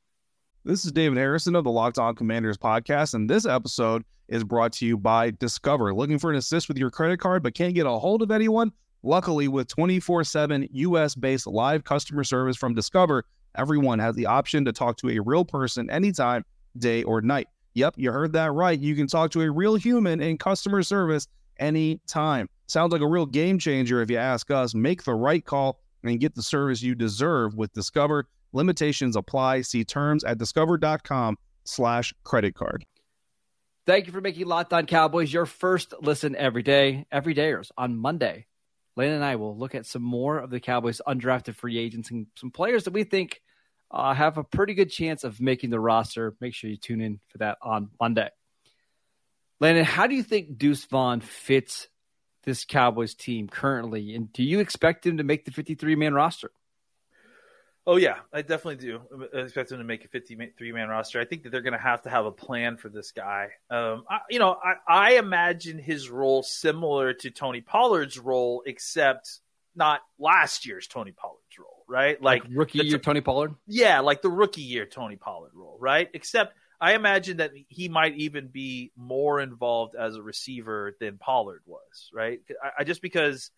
This 0.65 0.83
is 0.83 0.91
David 0.91 1.17
Harrison 1.17 1.55
of 1.55 1.63
the 1.63 1.71
Locked 1.71 1.97
On 1.97 2.13
Commanders 2.13 2.57
podcast, 2.57 3.13
and 3.13 3.29
this 3.29 3.45
episode 3.45 4.03
is 4.27 4.43
brought 4.43 4.73
to 4.73 4.85
you 4.85 4.97
by 4.97 5.31
Discover. 5.31 5.93
Looking 5.93 6.19
for 6.19 6.29
an 6.29 6.35
assist 6.35 6.67
with 6.67 6.77
your 6.77 6.89
credit 6.89 7.21
card 7.21 7.41
but 7.41 7.53
can't 7.53 7.73
get 7.73 7.85
a 7.85 7.91
hold 7.91 8.21
of 8.21 8.29
anyone? 8.29 8.73
Luckily, 9.03 9.49
with 9.49 9.67
24 9.67 10.23
7 10.23 10.67
US 10.71 11.13
based 11.13 11.45
live 11.45 11.83
customer 11.83 12.23
service 12.23 12.57
from 12.57 12.73
Discover, 12.73 13.25
everyone 13.55 13.99
has 13.99 14.15
the 14.15 14.25
option 14.25 14.65
to 14.65 14.71
talk 14.71 14.97
to 14.97 15.09
a 15.09 15.19
real 15.19 15.43
person 15.45 15.89
anytime, 15.89 16.45
day 16.77 17.03
or 17.03 17.21
night. 17.21 17.47
Yep, 17.73 17.95
you 17.97 18.11
heard 18.11 18.33
that 18.33 18.53
right. 18.53 18.79
You 18.79 18.95
can 18.95 19.07
talk 19.07 19.31
to 19.31 19.41
a 19.41 19.51
real 19.51 19.75
human 19.75 20.21
in 20.21 20.37
customer 20.37 20.83
service 20.83 21.27
anytime. 21.59 22.47
Sounds 22.67 22.93
like 22.93 23.01
a 23.01 23.07
real 23.07 23.25
game 23.25 23.59
changer 23.59 24.01
if 24.01 24.09
you 24.09 24.17
ask 24.17 24.49
us. 24.51 24.73
Make 24.73 25.03
the 25.03 25.15
right 25.15 25.43
call 25.43 25.79
and 26.03 26.19
get 26.19 26.35
the 26.35 26.43
service 26.43 26.81
you 26.81 26.95
deserve 26.95 27.55
with 27.55 27.73
Discover. 27.73 28.27
Limitations 28.53 29.15
apply. 29.15 29.61
See 29.61 29.83
terms 29.83 30.23
at 30.23 30.37
discover.com 30.37 31.37
slash 31.65 32.13
credit 32.23 32.55
card. 32.55 32.85
Thank 33.85 34.05
you 34.05 34.13
for 34.13 34.21
making 34.21 34.47
Locked 34.47 34.71
On 34.71 34.85
Cowboys 34.85 35.33
your 35.33 35.45
first 35.45 35.93
listen 36.01 36.35
every 36.37 36.63
day. 36.63 37.05
Every 37.11 37.35
dayers 37.35 37.69
on 37.77 37.97
Monday. 37.97 38.45
Lane 38.95 39.11
and 39.11 39.23
I 39.23 39.37
will 39.37 39.57
look 39.57 39.75
at 39.75 39.85
some 39.85 40.03
more 40.03 40.37
of 40.37 40.49
the 40.49 40.59
Cowboys' 40.59 41.01
undrafted 41.07 41.55
free 41.55 41.77
agents 41.77 42.11
and 42.11 42.27
some 42.35 42.51
players 42.51 42.83
that 42.83 42.93
we 42.93 43.03
think 43.03 43.41
uh, 43.89 44.13
have 44.13 44.37
a 44.37 44.43
pretty 44.43 44.73
good 44.73 44.89
chance 44.89 45.23
of 45.23 45.39
making 45.39 45.69
the 45.69 45.79
roster. 45.79 46.35
Make 46.39 46.53
sure 46.53 46.69
you 46.69 46.77
tune 46.77 47.01
in 47.01 47.19
for 47.29 47.39
that 47.39 47.57
on 47.61 47.89
Monday. 47.99 48.29
Landon, 49.59 49.85
how 49.85 50.07
do 50.07 50.15
you 50.15 50.23
think 50.23 50.57
Deuce 50.57 50.83
Vaughn 50.85 51.21
fits 51.21 51.87
this 52.43 52.65
Cowboys 52.65 53.15
team 53.15 53.47
currently? 53.47 54.13
And 54.13 54.31
do 54.33 54.43
you 54.43 54.59
expect 54.59 55.05
him 55.05 55.17
to 55.17 55.23
make 55.23 55.45
the 55.45 55.51
53 55.51 55.95
man 55.95 56.13
roster? 56.13 56.51
Oh 57.85 57.97
yeah, 57.97 58.19
I 58.31 58.41
definitely 58.41 58.77
do 58.77 59.01
I 59.35 59.39
expect 59.39 59.71
him 59.71 59.77
to 59.77 59.83
make 59.83 60.05
a 60.05 60.07
53 60.07 60.71
man 60.71 60.87
roster. 60.87 61.19
I 61.19 61.25
think 61.25 61.43
that 61.43 61.49
they're 61.49 61.61
going 61.61 61.73
to 61.73 61.79
have 61.79 62.01
to 62.03 62.09
have 62.09 62.25
a 62.25 62.31
plan 62.31 62.77
for 62.77 62.87
this 62.87 63.11
guy. 63.11 63.49
Um, 63.69 64.05
I, 64.09 64.19
you 64.29 64.39
know, 64.39 64.55
I, 64.63 64.75
I 64.87 65.11
imagine 65.13 65.79
his 65.79 66.09
role 66.09 66.43
similar 66.43 67.13
to 67.15 67.29
Tony 67.29 67.59
Pollard's 67.59 68.17
role, 68.17 68.63
except 68.65 69.39
not 69.75 69.99
last 70.17 70.65
year's 70.65 70.87
Tony 70.87 71.11
Pollard's 71.11 71.59
role, 71.59 71.83
right? 71.89 72.21
Like, 72.21 72.43
like 72.43 72.51
rookie 72.55 72.79
year 72.79 72.99
Tony 72.99 73.21
Pollard. 73.21 73.55
Yeah, 73.67 73.99
like 73.99 74.21
the 74.21 74.31
rookie 74.31 74.61
year 74.61 74.85
Tony 74.85 75.17
Pollard 75.17 75.51
role, 75.53 75.77
right? 75.79 76.09
Except 76.13 76.55
I 76.79 76.93
imagine 76.93 77.37
that 77.37 77.51
he 77.67 77.89
might 77.89 78.15
even 78.15 78.47
be 78.47 78.91
more 78.95 79.41
involved 79.41 79.95
as 79.95 80.15
a 80.15 80.21
receiver 80.21 80.95
than 80.99 81.17
Pollard 81.17 81.63
was, 81.65 82.09
right? 82.13 82.39
I, 82.63 82.69
I 82.79 82.83
just 82.85 83.01
because 83.01 83.51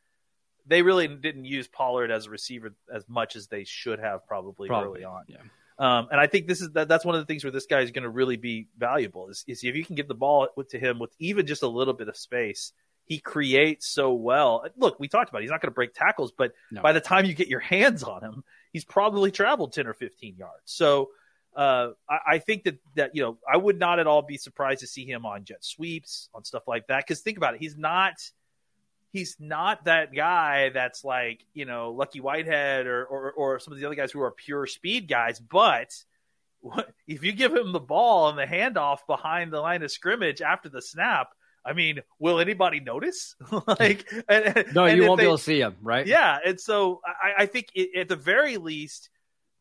they 0.66 0.82
really 0.82 1.08
didn't 1.08 1.46
use 1.46 1.68
Pollard 1.68 2.12
as 2.12 2.26
a 2.26 2.30
receiver 2.30 2.74
as 2.94 3.04
much 3.08 3.36
as 3.36 3.48
they 3.48 3.64
should 3.64 4.00
have 4.00 4.26
probably, 4.28 4.68
probably 4.68 5.04
early 5.04 5.04
on. 5.04 5.24
Yeah. 5.28 5.38
Um, 5.78 6.08
and 6.10 6.20
I 6.20 6.28
think 6.28 6.48
this 6.48 6.62
is 6.62 6.72
that, 6.72 6.88
that's 6.88 7.04
one 7.04 7.16
of 7.16 7.22
the 7.22 7.26
things 7.26 7.44
where 7.44 7.52
this 7.52 7.66
guy 7.66 7.82
is 7.82 7.92
going 7.92 8.04
to 8.04 8.10
really 8.10 8.38
be 8.38 8.68
valuable 8.78 9.30
is, 9.30 9.44
is 9.48 9.64
if 9.64 9.76
you 9.76 9.84
can 9.84 9.96
give 9.96 10.08
the 10.08 10.16
ball 10.16 10.48
to 10.70 10.80
him 10.80 11.00
with 11.00 11.12
even 11.20 11.46
just 11.46 11.64
a 11.64 11.68
little 11.68 11.94
bit 11.94 12.08
of 12.08 12.16
space, 12.16 12.72
he 13.04 13.20
creates 13.20 13.88
so 13.88 14.14
well. 14.14 14.66
Look, 14.78 15.00
we 15.00 15.08
talked 15.08 15.30
about 15.30 15.40
it. 15.40 15.44
he's 15.44 15.52
not 15.52 15.62
going 15.62 15.72
to 15.72 15.76
break 15.76 15.94
tackles, 15.94 16.32
but 16.32 16.54
no. 16.72 16.82
by 16.82 16.94
the 16.94 17.02
time 17.02 17.26
you 17.26 17.34
get 17.34 17.48
your 17.48 17.60
hands 17.60 18.04
on 18.04 18.24
him, 18.24 18.44
he's 18.72 18.86
probably 18.86 19.32
traveled 19.32 19.74
ten 19.74 19.86
or 19.86 19.94
fifteen 19.94 20.36
yards. 20.38 20.64
So 20.66 21.10
uh, 21.56 21.90
I, 22.10 22.20
I, 22.28 22.38
think 22.40 22.64
that 22.64 22.80
that 22.96 23.16
you 23.16 23.22
know 23.22 23.38
I 23.52 23.58
would 23.58 23.78
not 23.78 24.00
at 24.00 24.08
all 24.08 24.24
be 24.24 24.38
surprised 24.38 24.80
to 24.80 24.88
see 24.88 25.06
him 25.06 25.26
on 25.26 25.46
jet 25.46 25.64
sweeps 25.64 26.30
on 26.34 26.44
stuff 26.44 26.64
like 26.68 26.88
that. 26.88 27.06
Because 27.06 27.22
think 27.22 27.38
about 27.38 27.54
it, 27.54 27.62
he's 27.62 27.78
not 27.78 28.14
he's 29.16 29.38
not 29.40 29.86
that 29.86 30.14
guy 30.14 30.70
that's 30.70 31.06
like 31.06 31.46
you 31.54 31.66
know 31.66 31.92
Lucky 31.92 32.20
Whitehead 32.20 32.86
or, 32.86 33.06
or 33.06 33.32
or 33.32 33.60
some 33.60 33.74
of 33.74 33.80
the 33.80 33.86
other 33.86 33.96
guys 33.96 34.12
who 34.12 34.22
are 34.22 34.32
pure 34.32 34.68
speed 34.68 35.08
guys. 35.08 35.40
But 35.40 35.90
if 37.08 37.24
you 37.24 37.32
give 37.32 37.54
him 37.54 37.72
the 37.72 37.80
ball 37.80 38.30
and 38.30 38.38
the 38.38 38.46
handoff 38.46 39.00
behind 39.08 39.54
the 39.54 39.62
line 39.62 39.84
of 39.84 39.92
scrimmage 39.92 40.42
after 40.42 40.68
the 40.68 40.82
snap, 40.82 41.30
I 41.64 41.74
mean, 41.74 42.02
will 42.20 42.40
anybody 42.40 42.82
notice? 42.82 43.36
like, 43.80 44.12
and, 44.28 44.66
no, 44.74 44.86
and 44.86 44.98
you 44.98 45.08
won't 45.08 45.20
they, 45.20 45.24
be 45.24 45.28
able 45.28 45.38
to 45.38 45.44
see 45.44 45.60
him, 45.60 45.78
right? 45.82 46.06
Yeah, 46.06 46.38
and 46.46 46.60
so 46.60 47.02
I, 47.06 47.44
I 47.44 47.46
think 47.46 47.68
it, 47.74 47.98
at 47.98 48.08
the 48.10 48.16
very 48.16 48.58
least, 48.58 49.10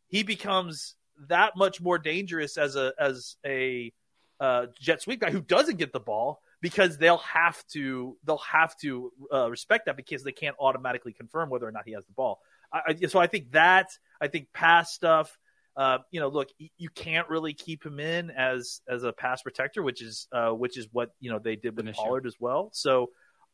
he 0.08 0.24
becomes 0.24 0.96
that 1.28 1.56
much 1.56 1.80
more 1.80 1.98
dangerous 1.98 2.58
as 2.58 2.74
a 2.74 2.92
as 2.98 3.36
a 3.46 3.92
uh, 4.40 4.66
jet 4.80 5.00
sweep 5.00 5.20
guy 5.20 5.30
who 5.30 5.40
doesn't 5.40 5.76
get 5.76 5.92
the 5.92 6.00
ball 6.00 6.40
because 6.64 6.96
they'll 6.96 7.18
have 7.18 7.62
to 7.66 8.16
they'll 8.24 8.38
have 8.38 8.74
to 8.78 9.12
uh, 9.30 9.50
respect 9.50 9.84
that 9.84 9.98
because 9.98 10.24
they 10.24 10.32
can't 10.32 10.56
automatically 10.58 11.12
confirm 11.12 11.50
whether 11.50 11.68
or 11.68 11.70
not 11.70 11.82
he 11.84 11.92
has 11.92 12.06
the 12.06 12.12
ball. 12.14 12.40
I, 12.72 12.96
so 13.06 13.18
I 13.18 13.26
think 13.26 13.52
that 13.52 13.90
I 14.18 14.28
think 14.28 14.48
pass 14.54 14.94
stuff. 14.94 15.38
Uh, 15.76 15.98
you 16.10 16.20
know, 16.20 16.28
look, 16.28 16.48
you 16.78 16.88
can't 16.88 17.28
really 17.28 17.52
keep 17.52 17.84
him 17.84 18.00
in 18.00 18.30
as 18.30 18.80
as 18.88 19.02
a 19.02 19.12
pass 19.12 19.42
protector, 19.42 19.82
which 19.82 20.00
is 20.00 20.26
uh, 20.32 20.52
which 20.52 20.78
is 20.78 20.88
what 20.90 21.10
you 21.20 21.30
know 21.30 21.38
they 21.38 21.54
did 21.54 21.76
with 21.76 21.94
Pollard 21.94 22.26
as 22.26 22.36
well. 22.40 22.70
So, 22.72 23.10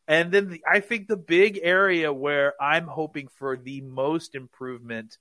and 0.07 0.31
then 0.31 0.49
the, 0.49 0.63
I 0.65 0.79
think 0.79 1.09
the 1.09 1.17
big 1.17 1.59
area 1.61 2.13
where 2.13 2.55
I'm 2.63 2.87
hoping 2.87 3.27
for 3.27 3.57
the 3.57 3.81
most 3.81 4.37
improvement, 4.37 5.19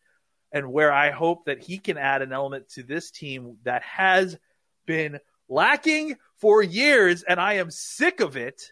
and 0.51 0.71
where 0.71 0.93
I 0.93 1.09
hope 1.09 1.45
that 1.45 1.63
he 1.63 1.79
can 1.79 1.97
add 1.97 2.21
an 2.21 2.33
element 2.33 2.69
to 2.75 2.83
this 2.83 3.09
team 3.09 3.57
that 3.63 3.81
has 3.81 4.37
been 4.85 5.19
lacking 5.49 6.17
for 6.39 6.63
years, 6.63 7.23
and 7.23 7.39
I 7.39 7.53
am 7.53 7.71
sick 7.71 8.19
of 8.19 8.37
it. 8.37 8.71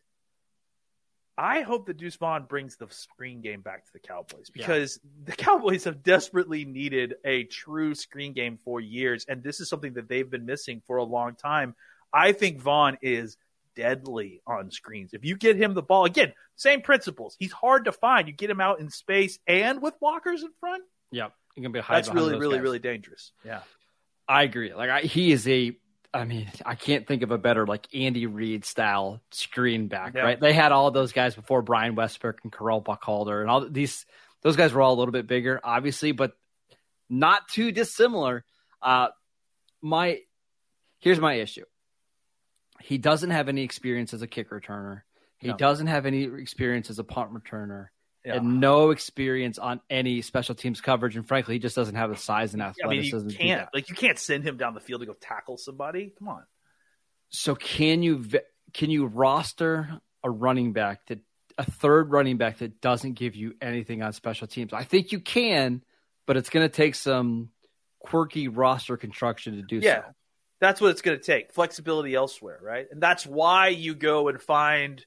I 1.37 1.61
hope 1.61 1.85
that 1.85 1.97
Deuce 1.97 2.15
Vaughn 2.15 2.45
brings 2.45 2.77
the 2.77 2.87
screen 2.89 3.41
game 3.41 3.61
back 3.61 3.85
to 3.85 3.93
the 3.93 3.99
Cowboys 3.99 4.49
because 4.49 4.99
yeah. 5.03 5.25
the 5.25 5.31
Cowboys 5.33 5.83
have 5.83 6.01
desperately 6.01 6.65
needed 6.65 7.15
a 7.23 7.43
true 7.43 7.93
screen 7.93 8.33
game 8.33 8.57
for 8.65 8.81
years, 8.81 9.25
and 9.29 9.43
this 9.43 9.59
is 9.59 9.69
something 9.69 9.93
that 9.93 10.09
they've 10.09 10.29
been 10.29 10.45
missing 10.45 10.81
for 10.87 10.97
a 10.97 11.03
long 11.03 11.35
time. 11.35 11.75
I 12.11 12.31
think 12.31 12.59
Vaughn 12.59 12.97
is 13.01 13.37
deadly 13.75 14.41
on 14.47 14.71
screens. 14.71 15.13
If 15.13 15.23
you 15.23 15.37
get 15.37 15.55
him 15.55 15.75
the 15.75 15.83
ball, 15.83 16.05
again, 16.05 16.33
same 16.55 16.81
principles. 16.81 17.35
He's 17.37 17.51
hard 17.51 17.85
to 17.85 17.91
find. 17.91 18.27
You 18.27 18.33
get 18.33 18.49
him 18.49 18.59
out 18.59 18.79
in 18.79 18.89
space 18.89 19.37
and 19.45 19.79
with 19.81 19.93
walkers 20.01 20.41
in 20.41 20.49
front. 20.59 20.83
Yep, 21.11 21.33
he 21.53 21.61
can 21.61 21.71
be 21.71 21.79
high. 21.79 21.95
That's 21.95 22.09
really, 22.09 22.39
really, 22.39 22.57
guys. 22.57 22.63
really 22.63 22.79
dangerous. 22.79 23.31
Yeah, 23.45 23.59
I 24.27 24.41
agree. 24.41 24.73
Like 24.73 24.89
I, 24.89 25.01
he 25.01 25.31
is 25.31 25.47
a 25.47 25.77
I 26.13 26.25
mean, 26.25 26.49
I 26.65 26.75
can't 26.75 27.05
think 27.05 27.21
of 27.21 27.31
a 27.31 27.37
better 27.37 27.67
like 27.67 27.87
Andy 27.93 28.25
Reid 28.25 28.65
style 28.65 29.21
screen 29.31 29.87
back, 29.87 30.13
yeah. 30.15 30.21
right? 30.21 30.39
They 30.39 30.53
had 30.53 30.71
all 30.71 30.89
those 30.89 31.11
guys 31.11 31.35
before 31.35 31.61
Brian 31.61 31.95
Westbrook 31.95 32.39
and 32.43 32.51
Correll 32.51 32.83
Buckhalter 32.83 33.41
and 33.41 33.49
all 33.49 33.69
these. 33.69 34.05
Those 34.41 34.55
guys 34.55 34.73
were 34.73 34.81
all 34.81 34.93
a 34.93 34.97
little 34.99 35.11
bit 35.11 35.27
bigger, 35.27 35.59
obviously, 35.63 36.13
but 36.13 36.31
not 37.09 37.47
too 37.49 37.71
dissimilar. 37.71 38.45
Uh, 38.81 39.07
my 39.81 40.19
Here's 40.99 41.19
my 41.19 41.35
issue. 41.35 41.65
He 42.81 42.97
doesn't 42.97 43.29
have 43.29 43.49
any 43.49 43.63
experience 43.63 44.13
as 44.13 44.21
a 44.21 44.27
kick 44.27 44.49
returner. 44.49 45.01
He 45.37 45.49
No. 45.49 45.57
doesn't 45.57 45.87
have 45.87 46.05
any 46.05 46.23
experience 46.23 46.89
as 46.89 46.99
a 46.99 47.03
punt 47.03 47.33
returner. 47.33 47.87
Yeah. 48.27 48.35
And 48.35 48.59
no 48.59 48.89
experience 48.89 49.57
on 49.57 49.79
any 49.89 50.21
special 50.21 50.53
teams 50.53 50.81
coverage, 50.81 51.15
and 51.15 51.25
frankly, 51.25 51.55
he 51.55 51.59
just 51.59 51.77
doesn't 51.77 51.95
have 51.95 52.09
the 52.09 52.17
size 52.17 52.53
and 52.53 52.61
I 52.61 52.73
mean, 52.83 52.99
athleticism. 52.99 53.29
you 53.29 53.37
can't 53.37 53.69
like 53.73 53.89
you 53.89 53.95
can't 53.95 54.19
send 54.19 54.43
him 54.43 54.57
down 54.57 54.73
the 54.73 54.81
field 54.81 54.99
to 54.99 55.07
go 55.07 55.13
tackle 55.13 55.57
somebody. 55.57 56.13
Come 56.19 56.27
on. 56.27 56.43
So 57.29 57.55
can 57.55 58.03
you 58.03 58.25
can 58.73 58.89
you 58.89 59.05
roster 59.05 60.01
a 60.23 60.29
running 60.29 60.73
back 60.73 61.05
that 61.07 61.19
a 61.57 61.63
third 61.63 62.11
running 62.11 62.35
back 62.35 62.57
that 62.57 62.81
doesn't 62.81 63.13
give 63.13 63.33
you 63.35 63.53
anything 63.61 64.01
on 64.03 64.11
special 64.11 64.45
teams? 64.45 64.73
I 64.73 64.83
think 64.83 65.13
you 65.13 65.21
can, 65.21 65.81
but 66.25 66.35
it's 66.35 66.49
going 66.49 66.67
to 66.67 66.73
take 66.73 66.95
some 66.95 67.49
quirky 67.99 68.49
roster 68.49 68.97
construction 68.97 69.55
to 69.55 69.61
do 69.61 69.81
so. 69.81 69.87
Yeah. 69.87 70.01
so. 70.01 70.11
That's 70.59 70.81
what 70.81 70.91
it's 70.91 71.01
going 71.01 71.17
to 71.17 71.23
take. 71.23 71.53
Flexibility 71.53 72.13
elsewhere, 72.13 72.59
right? 72.61 72.87
And 72.91 73.01
that's 73.01 73.25
why 73.25 73.69
you 73.69 73.95
go 73.95 74.27
and 74.27 74.41
find 74.41 75.05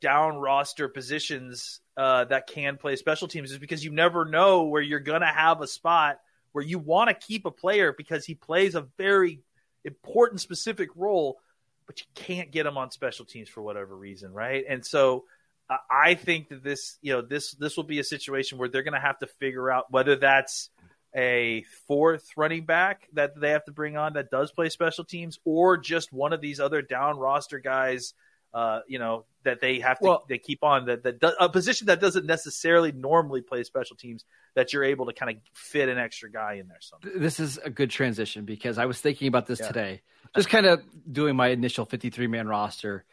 down 0.00 0.36
roster 0.36 0.88
positions 0.88 1.80
uh, 1.96 2.24
that 2.24 2.46
can 2.46 2.76
play 2.76 2.96
special 2.96 3.28
teams 3.28 3.52
is 3.52 3.58
because 3.58 3.84
you 3.84 3.90
never 3.90 4.24
know 4.24 4.64
where 4.64 4.82
you're 4.82 5.00
going 5.00 5.22
to 5.22 5.26
have 5.26 5.60
a 5.60 5.66
spot 5.66 6.20
where 6.52 6.64
you 6.64 6.78
want 6.78 7.08
to 7.08 7.14
keep 7.14 7.44
a 7.44 7.50
player 7.50 7.92
because 7.92 8.24
he 8.24 8.34
plays 8.34 8.74
a 8.74 8.86
very 8.96 9.40
important 9.84 10.40
specific 10.40 10.88
role, 10.96 11.38
but 11.86 12.00
you 12.00 12.06
can't 12.14 12.50
get 12.50 12.66
him 12.66 12.76
on 12.76 12.90
special 12.90 13.24
teams 13.24 13.48
for 13.48 13.62
whatever 13.62 13.96
reason, 13.96 14.32
right? 14.32 14.64
And 14.68 14.84
so 14.84 15.24
uh, 15.68 15.76
I 15.90 16.14
think 16.14 16.48
that 16.48 16.62
this, 16.62 16.98
you 17.02 17.12
know, 17.12 17.22
this 17.22 17.52
this 17.52 17.76
will 17.76 17.84
be 17.84 17.98
a 17.98 18.04
situation 18.04 18.58
where 18.58 18.68
they're 18.68 18.82
going 18.82 18.94
to 18.94 19.00
have 19.00 19.18
to 19.18 19.26
figure 19.26 19.70
out 19.70 19.90
whether 19.90 20.16
that's 20.16 20.70
a 21.14 21.64
fourth 21.86 22.28
running 22.36 22.66
back 22.66 23.08
that 23.14 23.38
they 23.40 23.50
have 23.50 23.64
to 23.64 23.72
bring 23.72 23.96
on 23.96 24.14
that 24.14 24.30
does 24.30 24.52
play 24.52 24.68
special 24.68 25.04
teams, 25.04 25.38
or 25.44 25.76
just 25.76 26.12
one 26.12 26.32
of 26.32 26.40
these 26.40 26.60
other 26.60 26.82
down 26.82 27.18
roster 27.18 27.58
guys, 27.58 28.14
uh, 28.56 28.80
you 28.88 28.98
know, 28.98 29.26
that 29.44 29.60
they 29.60 29.80
have 29.80 29.98
to 29.98 30.04
Well- 30.04 30.24
they 30.30 30.38
keep 30.38 30.64
on 30.64 30.86
that 30.86 31.02
that 31.02 31.22
a 31.38 31.48
position 31.50 31.88
that 31.88 32.00
doesn't 32.00 32.24
necessarily 32.24 32.90
normally 32.90 33.42
play 33.42 33.62
special 33.64 33.94
teams 33.96 34.24
that 34.54 34.72
you're 34.72 34.82
able 34.84 35.04
to 35.06 35.12
kind 35.12 35.30
of 35.36 35.42
fit 35.52 35.90
an 35.90 35.98
extra 35.98 36.30
guy 36.30 36.54
in 36.54 36.66
there. 36.66 36.78
Something. 36.80 37.20
This 37.20 37.38
is 37.38 37.58
a 37.58 37.68
good 37.68 37.90
transition 37.90 38.46
because 38.46 38.78
I 38.78 38.86
was 38.86 38.98
thinking 39.00 39.28
about 39.28 39.46
this 39.46 39.60
Yeah. 39.60 39.66
today, 39.68 40.02
just 40.34 40.48
kind 40.48 40.64
of 40.64 40.82
doing 41.12 41.36
my 41.36 41.48
initial 41.48 41.84
53 41.84 42.26
man 42.28 42.48
roster. 42.48 43.04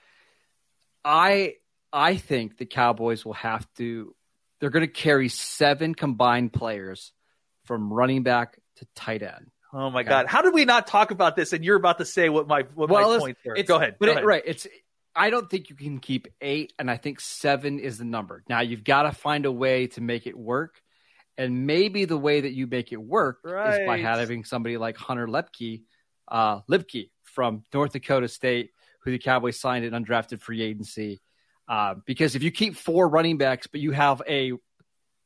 I 1.06 1.56
I 1.92 2.16
think 2.16 2.58
the 2.58 2.66
Cowboys 2.66 3.26
will 3.26 3.34
have 3.34 3.68
to 3.76 4.16
they're 4.60 4.70
going 4.70 4.86
to 4.86 4.92
carry 4.92 5.28
seven 5.28 5.94
combined 5.94 6.54
players 6.54 7.12
from 7.66 7.92
running 7.92 8.24
back 8.24 8.58
to 8.78 8.88
tight 8.96 9.22
end. 9.22 9.52
Oh 9.74 9.90
my 9.90 10.02
Okay. 10.02 10.10
god, 10.10 10.28
how 10.28 10.42
did 10.42 10.54
we 10.54 10.66
not 10.66 10.88
talk 10.88 11.12
about 11.12 11.36
this? 11.36 11.52
And 11.52 11.66
you're 11.66 11.76
about 11.76 11.98
to 11.98 12.06
say 12.06 12.30
what 12.30 12.48
my 12.48 12.62
what 12.76 12.90
Well, 12.90 13.12
my 13.12 13.20
points 13.20 13.40
were. 13.44 13.62
Go 13.64 13.76
ahead. 13.78 13.98
But 14.00 14.06
go 14.06 14.12
it- 14.12 14.16
ahead. 14.16 14.26
right, 14.26 14.44
it's 14.46 14.68
I 15.16 15.30
don't 15.30 15.50
think 15.50 15.70
you 15.70 15.76
can 15.76 16.00
keep 16.00 16.28
eight, 16.42 16.74
and 16.80 16.90
I 16.90 16.98
think 16.98 17.20
seven 17.20 17.80
is 17.80 17.98
the 17.98 18.06
number. 18.06 18.44
Now 18.50 18.62
you've 18.62 18.84
got 18.84 19.04
to 19.04 19.12
find 19.12 19.46
a 19.46 19.52
way 19.52 19.88
to 19.88 20.02
make 20.02 20.28
it 20.28 20.38
work, 20.38 20.82
and 21.38 21.66
maybe 21.68 22.06
the 22.06 22.18
way 22.18 22.42
that 22.42 22.54
you 22.54 22.68
make 22.68 22.92
it 22.92 23.02
work 23.02 23.40
is 23.74 23.88
by 23.88 23.98
having 24.00 24.44
somebody 24.44 24.78
like 24.78 24.98
Hunter 24.98 25.28
Luepke, 25.28 25.84
uh, 26.28 26.62
Luepke 26.70 27.10
from 27.24 27.64
North 27.74 27.94
Dakota 27.94 28.28
State, 28.28 28.72
who 29.04 29.12
the 29.12 29.20
Cowboys 29.20 29.60
signed 29.60 29.86
in 29.86 29.94
undrafted 29.94 30.42
free 30.42 30.62
agency. 30.62 31.22
Uh, 31.68 31.96
because 32.06 32.36
if 32.36 32.44
you 32.44 32.52
keep 32.52 32.76
four 32.76 33.08
running 33.08 33.38
backs, 33.38 33.68
but 33.68 33.82
you 33.82 33.92
have 33.92 34.22
a 34.28 34.54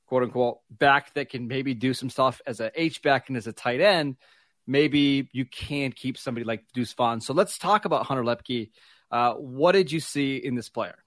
quote 0.07 0.23
unquote 0.23 0.59
back 0.69 1.13
that 1.15 1.29
can 1.29 1.47
maybe 1.47 1.73
do 1.73 1.93
some 1.93 2.09
stuff 2.09 2.41
as 2.45 2.59
a 2.59 2.71
H 2.75 3.01
back 3.01 3.27
and 3.27 3.37
as 3.37 3.47
a 3.47 3.53
tight 3.53 3.81
end, 3.81 4.17
maybe 4.65 5.29
you 5.31 5.45
can 5.45 5.91
keep 5.91 6.17
somebody 6.17 6.45
like 6.45 6.63
Deuce 6.73 6.93
Vaughn. 6.93 7.21
So 7.21 7.33
let's 7.33 7.57
talk 7.57 7.85
about 7.85 8.05
Hunter 8.05 8.23
Luepke. 8.23 8.69
Uh, 9.11 9.33
what 9.33 9.71
did 9.71 9.91
you 9.91 9.99
see 9.99 10.37
in 10.37 10.55
this 10.55 10.69
player? 10.69 10.97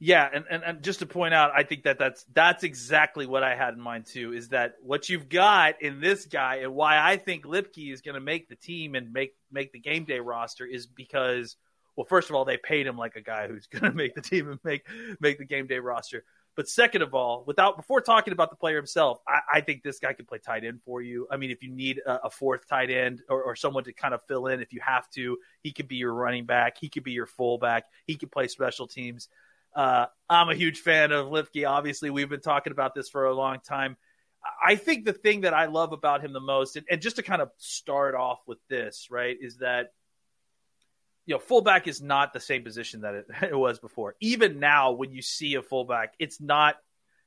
Yeah, 0.00 0.28
and, 0.32 0.44
and, 0.50 0.62
and 0.62 0.82
just 0.82 0.98
to 0.98 1.06
point 1.06 1.34
out, 1.34 1.52
I 1.54 1.62
think 1.62 1.84
that 1.84 1.98
that's 1.98 2.26
that's 2.34 2.62
exactly 2.62 3.26
what 3.26 3.42
I 3.42 3.54
had 3.54 3.74
in 3.74 3.80
mind 3.80 4.06
too. 4.06 4.32
Is 4.32 4.48
that 4.48 4.74
what 4.82 5.08
you've 5.08 5.28
got 5.28 5.80
in 5.80 6.00
this 6.00 6.26
guy, 6.26 6.56
and 6.56 6.74
why 6.74 7.00
I 7.00 7.16
think 7.16 7.44
Luepke 7.44 7.92
is 7.92 8.02
going 8.02 8.16
to 8.16 8.20
make 8.20 8.48
the 8.48 8.56
team 8.56 8.94
and 8.96 9.12
make 9.12 9.34
make 9.50 9.72
the 9.72 9.78
game 9.78 10.04
day 10.04 10.18
roster 10.18 10.66
is 10.66 10.86
because, 10.86 11.56
well, 11.96 12.04
first 12.04 12.28
of 12.28 12.36
all, 12.36 12.44
they 12.44 12.58
paid 12.58 12.86
him 12.86 12.98
like 12.98 13.16
a 13.16 13.22
guy 13.22 13.48
who's 13.48 13.66
going 13.66 13.84
to 13.90 13.92
make 13.92 14.14
the 14.14 14.20
team 14.20 14.50
and 14.50 14.60
make 14.62 14.86
make 15.20 15.38
the 15.38 15.46
game 15.46 15.66
day 15.66 15.78
roster. 15.78 16.24
But 16.56 16.68
second 16.68 17.02
of 17.02 17.14
all, 17.14 17.42
without 17.46 17.76
before 17.76 18.00
talking 18.00 18.32
about 18.32 18.50
the 18.50 18.56
player 18.56 18.76
himself, 18.76 19.18
I, 19.26 19.58
I 19.58 19.60
think 19.60 19.82
this 19.82 19.98
guy 19.98 20.12
can 20.12 20.24
play 20.24 20.38
tight 20.38 20.64
end 20.64 20.80
for 20.84 21.02
you. 21.02 21.26
I 21.30 21.36
mean, 21.36 21.50
if 21.50 21.62
you 21.62 21.70
need 21.70 22.00
a, 22.06 22.26
a 22.26 22.30
fourth 22.30 22.68
tight 22.68 22.90
end 22.90 23.22
or, 23.28 23.42
or 23.42 23.56
someone 23.56 23.84
to 23.84 23.92
kind 23.92 24.14
of 24.14 24.22
fill 24.28 24.46
in 24.46 24.60
if 24.60 24.72
you 24.72 24.80
have 24.84 25.10
to, 25.10 25.38
he 25.62 25.72
could 25.72 25.88
be 25.88 25.96
your 25.96 26.14
running 26.14 26.44
back. 26.46 26.78
He 26.78 26.88
could 26.88 27.02
be 27.02 27.12
your 27.12 27.26
fullback. 27.26 27.84
He 28.06 28.16
could 28.16 28.30
play 28.30 28.48
special 28.48 28.86
teams. 28.86 29.28
Uh, 29.74 30.06
I'm 30.30 30.48
a 30.48 30.54
huge 30.54 30.80
fan 30.80 31.10
of 31.10 31.26
Luepke. 31.26 31.68
Obviously, 31.68 32.10
we've 32.10 32.28
been 32.28 32.40
talking 32.40 32.72
about 32.72 32.94
this 32.94 33.08
for 33.08 33.26
a 33.26 33.34
long 33.34 33.58
time. 33.66 33.96
I 34.64 34.76
think 34.76 35.04
the 35.04 35.12
thing 35.12 35.40
that 35.40 35.54
I 35.54 35.66
love 35.66 35.92
about 35.92 36.22
him 36.22 36.32
the 36.32 36.40
most, 36.40 36.76
and, 36.76 36.86
and 36.90 37.00
just 37.00 37.16
to 37.16 37.22
kind 37.22 37.42
of 37.42 37.50
start 37.56 38.14
off 38.14 38.40
with 38.46 38.58
this, 38.68 39.08
right, 39.10 39.36
is 39.40 39.56
that 39.56 39.92
you 41.26 41.34
know 41.34 41.38
fullback 41.38 41.86
is 41.86 42.02
not 42.02 42.32
the 42.32 42.40
same 42.40 42.62
position 42.62 43.02
that 43.02 43.14
it, 43.14 43.26
it 43.50 43.56
was 43.56 43.78
before. 43.78 44.14
Even 44.20 44.60
now, 44.60 44.92
when 44.92 45.12
you 45.12 45.22
see 45.22 45.54
a 45.54 45.62
fullback, 45.62 46.14
it's 46.18 46.40
not. 46.40 46.76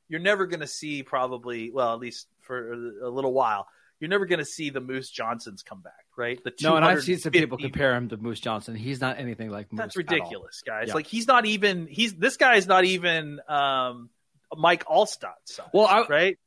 You're 0.10 0.22
never 0.22 0.48
going 0.48 0.62
to 0.62 0.68
see 0.68 1.04
probably, 1.04 1.70
well, 1.70 1.94
at 1.94 2.00
least 2.00 2.28
for 2.40 2.72
a 2.72 3.10
little 3.10 3.34
while, 3.34 3.68
you're 4.00 4.10
never 4.10 4.26
going 4.26 4.40
to 4.40 4.46
see 4.46 4.70
the 4.70 4.80
Moose 4.80 5.12
Johnstons 5.12 5.64
come 5.64 5.82
back, 5.82 6.06
right? 6.16 6.42
The 6.42 6.54
No, 6.62 6.78
and 6.78 6.86
I've 6.86 7.04
seen 7.04 7.18
some 7.18 7.34
people 7.34 7.58
compare 7.58 7.94
him 7.94 8.08
to 8.10 8.18
Moose 8.18 8.40
Johnston. 8.40 8.76
He's 8.76 9.02
not 9.02 9.20
anything 9.20 9.50
like 9.50 9.72
Moose. 9.74 9.80
that's 9.80 9.98
ridiculous, 9.98 10.64
guys. 10.66 10.88
Yeah. 10.88 10.94
Like 10.94 11.08
he's 11.08 11.28
not 11.28 11.46
even 11.46 11.88
he's 11.88 12.14
this 12.14 12.38
guy 12.38 12.56
is 12.56 12.68
not 12.68 12.86
even 12.86 13.42
um 13.50 14.10
Mike 14.56 14.86
Alstott 14.86 15.34
size, 15.46 15.68
Well, 15.74 15.88
I, 15.88 16.06
right? 16.08 16.40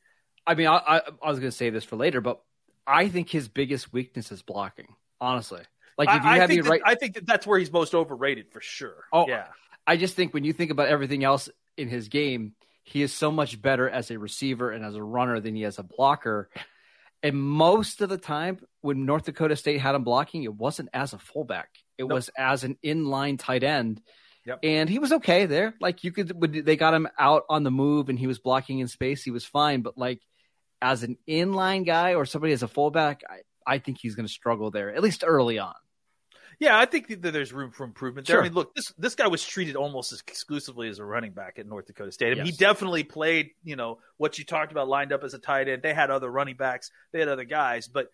I 0.46 0.54
mean, 0.54 0.68
I, 0.68 0.76
I, 0.76 1.00
I 1.22 1.30
was 1.30 1.38
going 1.38 1.50
to 1.50 1.56
say 1.56 1.70
this 1.70 1.84
for 1.84 1.96
later, 1.96 2.20
but 2.20 2.40
I 2.86 3.08
think 3.08 3.28
his 3.28 3.48
biggest 3.48 3.92
weakness 3.92 4.32
is 4.32 4.42
blocking. 4.42 4.94
Honestly, 5.20 5.60
like 6.00 6.16
if 6.16 6.24
you 6.24 6.30
I, 6.30 6.32
I 6.32 6.38
have 6.38 6.48
think 6.48 6.62
the 6.62 6.64
that, 6.64 6.70
right, 6.70 6.82
I 6.84 6.94
think 6.94 7.14
that 7.14 7.26
that's 7.26 7.46
where 7.46 7.58
he's 7.58 7.70
most 7.70 7.94
overrated 7.94 8.50
for 8.50 8.60
sure. 8.62 9.04
Oh, 9.12 9.28
yeah, 9.28 9.48
I 9.86 9.96
just 9.96 10.16
think 10.16 10.32
when 10.32 10.44
you 10.44 10.52
think 10.54 10.70
about 10.70 10.88
everything 10.88 11.24
else 11.24 11.50
in 11.76 11.88
his 11.88 12.08
game, 12.08 12.54
he 12.84 13.02
is 13.02 13.12
so 13.12 13.30
much 13.30 13.60
better 13.60 13.88
as 13.88 14.10
a 14.10 14.18
receiver 14.18 14.70
and 14.70 14.84
as 14.84 14.94
a 14.96 15.02
runner 15.02 15.40
than 15.40 15.54
he 15.54 15.64
is 15.64 15.78
a 15.78 15.82
blocker. 15.82 16.48
And 17.22 17.36
most 17.36 18.00
of 18.00 18.08
the 18.08 18.16
time, 18.16 18.60
when 18.80 19.04
North 19.04 19.24
Dakota 19.24 19.56
State 19.56 19.78
had 19.78 19.94
him 19.94 20.04
blocking, 20.04 20.42
it 20.42 20.54
wasn't 20.54 20.88
as 20.94 21.12
a 21.12 21.18
fullback; 21.18 21.68
it 21.98 22.04
Nope. 22.04 22.12
was 22.12 22.30
as 22.36 22.64
an 22.64 22.78
inline 22.82 23.38
tight 23.38 23.62
end. 23.62 24.00
Yep. 24.46 24.60
And 24.62 24.88
he 24.88 24.98
was 24.98 25.12
okay 25.12 25.44
there. 25.44 25.74
Like 25.82 26.02
you 26.02 26.12
could, 26.12 26.32
when 26.40 26.64
they 26.64 26.76
got 26.76 26.94
him 26.94 27.08
out 27.18 27.44
on 27.50 27.62
the 27.62 27.70
move 27.70 28.08
and 28.08 28.18
he 28.18 28.26
was 28.26 28.38
blocking 28.38 28.78
in 28.78 28.88
space, 28.88 29.22
he 29.22 29.30
was 29.30 29.44
fine. 29.44 29.82
But 29.82 29.98
like 29.98 30.22
as 30.80 31.02
an 31.02 31.18
inline 31.28 31.84
guy 31.84 32.14
or 32.14 32.24
somebody 32.24 32.54
as 32.54 32.62
a 32.62 32.68
fullback, 32.68 33.22
I, 33.28 33.74
I 33.74 33.78
think 33.78 33.98
he's 34.00 34.14
going 34.14 34.26
to 34.26 34.32
struggle 34.32 34.70
there 34.70 34.94
at 34.94 35.02
least 35.02 35.24
early 35.26 35.58
on. 35.58 35.74
Yeah. 36.60 36.78
I 36.78 36.84
think 36.84 37.08
that 37.08 37.32
there's 37.32 37.52
room 37.52 37.72
for 37.72 37.82
improvement 37.82 38.28
there. 38.28 38.34
Sure. 38.36 38.40
I 38.42 38.44
mean, 38.44 38.54
look, 38.54 38.74
this 38.74 38.92
this 38.96 39.16
guy 39.16 39.26
was 39.26 39.44
treated 39.44 39.74
almost 39.74 40.12
as 40.12 40.20
exclusively 40.20 40.88
as 40.88 41.00
a 41.00 41.04
running 41.04 41.32
back 41.32 41.58
at 41.58 41.66
North 41.66 41.86
Dakota 41.86 42.12
State. 42.12 42.28
I 42.28 42.34
mean, 42.36 42.46
Yes. 42.46 42.56
he 42.56 42.64
definitely 42.64 43.02
played. 43.02 43.50
You 43.64 43.74
know 43.74 43.98
what 44.18 44.38
you 44.38 44.44
talked 44.44 44.70
about, 44.70 44.86
lined 44.88 45.12
up 45.12 45.24
as 45.24 45.34
a 45.34 45.38
tight 45.38 45.68
end. 45.68 45.82
They 45.82 45.94
had 45.94 46.10
other 46.10 46.30
running 46.30 46.56
backs. 46.56 46.90
They 47.12 47.18
had 47.18 47.28
other 47.28 47.44
guys, 47.44 47.88
but. 47.88 48.08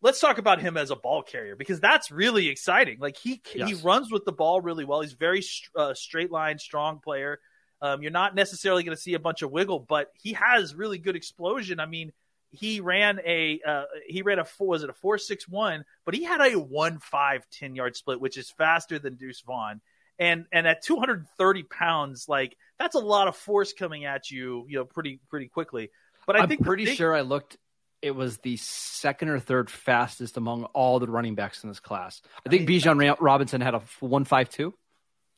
Let's 0.00 0.20
talk 0.20 0.38
about 0.38 0.60
him 0.60 0.76
as 0.76 0.92
a 0.92 0.94
ball 0.94 1.24
carrier 1.24 1.56
because 1.56 1.80
that's 1.80 2.12
really 2.12 2.46
exciting. 2.46 2.98
Like 3.00 3.16
he 3.16 3.42
he 3.44 3.74
runs 3.74 4.12
with 4.12 4.24
the 4.24 4.30
ball 4.30 4.60
really 4.60 4.84
well. 4.84 5.00
He's 5.00 5.14
very 5.14 5.42
uh, 5.74 5.92
straight 5.94 6.30
line, 6.30 6.60
strong 6.60 7.00
player. 7.00 7.40
Um, 7.82 8.00
you're 8.02 8.12
not 8.12 8.36
necessarily 8.36 8.84
going 8.84 8.96
to 8.96 9.02
see 9.02 9.14
a 9.14 9.18
bunch 9.18 9.42
of 9.42 9.50
wiggle, 9.50 9.80
but 9.80 10.12
he 10.22 10.34
has 10.34 10.72
really 10.72 10.98
good 10.98 11.16
explosion. 11.16 11.80
I 11.80 11.86
mean, 11.86 12.12
he 12.50 12.80
ran 12.80 13.20
a 13.24 13.60
uh, 13.66 13.84
he 14.06 14.22
ran 14.22 14.38
a 14.38 14.44
four 14.44 14.68
was 14.68 14.82
it 14.82 14.90
a 14.90 14.94
four 14.94 15.18
six 15.18 15.48
one, 15.48 15.84
but 16.04 16.14
he 16.14 16.24
had 16.24 16.40
a 16.40 16.58
one 16.58 16.98
five 16.98 17.46
ten 17.50 17.74
yard 17.74 17.96
split, 17.96 18.20
which 18.20 18.36
is 18.38 18.50
faster 18.50 18.98
than 18.98 19.16
Deuce 19.16 19.40
Vaughn. 19.42 19.80
And 20.18 20.46
and 20.50 20.66
at 20.66 20.82
230 20.82 21.62
pounds, 21.64 22.28
like 22.28 22.56
that's 22.78 22.96
a 22.96 23.00
lot 23.00 23.28
of 23.28 23.36
force 23.36 23.72
coming 23.72 24.04
at 24.04 24.30
you, 24.30 24.64
you 24.68 24.78
know, 24.78 24.84
pretty 24.84 25.20
pretty 25.28 25.48
quickly. 25.48 25.90
But 26.26 26.36
I 26.36 26.40
I'm 26.40 26.48
think 26.48 26.64
pretty 26.64 26.86
big- 26.86 26.96
sure 26.96 27.14
I 27.14 27.20
looked. 27.20 27.56
It 28.00 28.12
was 28.12 28.38
the 28.38 28.56
second 28.56 29.28
or 29.28 29.40
third 29.40 29.68
fastest 29.68 30.36
among 30.36 30.64
all 30.66 31.00
the 31.00 31.08
running 31.08 31.34
backs 31.34 31.64
in 31.64 31.68
this 31.68 31.80
class. 31.80 32.22
I 32.46 32.48
think 32.48 32.68
mean, 32.68 32.80
Bijan 32.80 33.16
Robinson 33.18 33.60
had 33.60 33.74
a 33.74 33.82
one 34.00 34.24
five 34.24 34.48
two. 34.48 34.74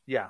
Yeah. 0.05 0.27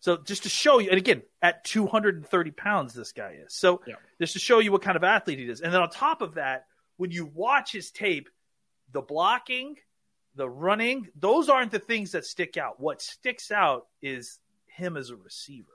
So 0.00 0.16
just 0.16 0.44
to 0.44 0.48
show 0.48 0.78
you, 0.78 0.88
and 0.90 0.98
again, 0.98 1.22
at 1.42 1.62
230 1.64 2.50
pounds, 2.52 2.94
this 2.94 3.12
guy 3.12 3.38
is. 3.44 3.54
So 3.54 3.82
Yeah. 3.86 3.96
just 4.20 4.32
to 4.32 4.38
show 4.38 4.58
you 4.58 4.72
what 4.72 4.82
kind 4.82 4.96
of 4.96 5.04
athlete 5.04 5.38
he 5.38 5.48
is. 5.48 5.60
And 5.60 5.72
then 5.72 5.80
on 5.80 5.90
top 5.90 6.22
of 6.22 6.34
that, 6.34 6.66
when 6.96 7.10
you 7.10 7.26
watch 7.26 7.72
his 7.72 7.90
tape, 7.90 8.28
the 8.92 9.02
blocking, 9.02 9.76
the 10.34 10.48
running, 10.48 11.08
those 11.14 11.48
aren't 11.48 11.70
the 11.70 11.78
things 11.78 12.12
that 12.12 12.24
stick 12.24 12.56
out. 12.56 12.80
What 12.80 13.02
sticks 13.02 13.50
out 13.50 13.86
is 14.00 14.38
him 14.66 14.96
as 14.96 15.10
a 15.10 15.16
receiver. 15.16 15.68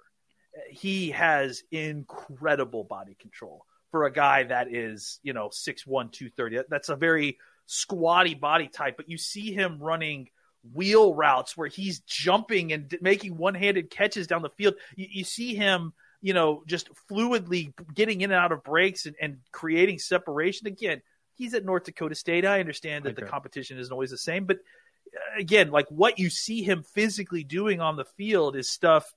He 0.69 1.11
has 1.11 1.63
incredible 1.71 2.83
body 2.83 3.15
control 3.15 3.65
for 3.91 4.05
a 4.05 4.11
guy 4.11 4.43
that 4.43 4.73
is, 4.73 5.19
you 5.21 5.33
know, 5.33 5.49
6'1, 5.49 6.11
230. 6.11 6.63
That's 6.69 6.89
a 6.89 6.95
very 6.95 7.38
squatty 7.67 8.33
body 8.33 8.67
type, 8.69 8.97
but 8.97 9.09
you 9.09 9.17
see 9.17 9.51
him 9.53 9.79
running 9.79 10.29
wheel 10.73 11.13
routes 11.13 11.56
where 11.56 11.67
he's 11.67 11.99
jumping 12.01 12.73
and 12.73 12.95
making 13.01 13.38
one-handed 13.38 13.89
catches 13.89 14.28
down 14.28 14.41
the 14.41 14.49
field. 14.49 14.75
You, 14.95 15.08
you 15.10 15.23
see 15.23 15.56
him, 15.56 15.93
you 16.21 16.34
know, 16.34 16.63
just 16.67 16.89
fluidly 17.10 17.73
getting 17.93 18.21
in 18.21 18.32
and 18.32 18.39
out 18.39 18.51
of 18.51 18.63
breaks 18.63 19.06
and, 19.06 19.15
and 19.21 19.38
creating 19.51 19.99
separation. 19.99 20.67
Again, 20.67 21.01
he's 21.36 21.54
at 21.54 21.65
North 21.65 21.84
Dakota 21.84 22.15
State. 22.15 22.45
I 22.45 22.60
understand 22.60 23.06
that 23.06 23.12
Okay. 23.12 23.23
the 23.23 23.28
competition 23.30 23.78
isn't 23.78 23.91
always 23.91 24.12
the 24.12 24.17
same, 24.17 24.45
but 24.45 24.58
uh, 24.58 25.39
again, 25.39 25.71
like 25.71 25.88
what 25.89 26.17
you 26.19 26.30
see 26.30 26.63
him 26.63 26.84
physically 26.84 27.43
doing 27.43 27.80
on 27.82 27.95
the 27.95 28.06
field 28.06 28.56
is 28.56 28.69
stuff 28.69 29.13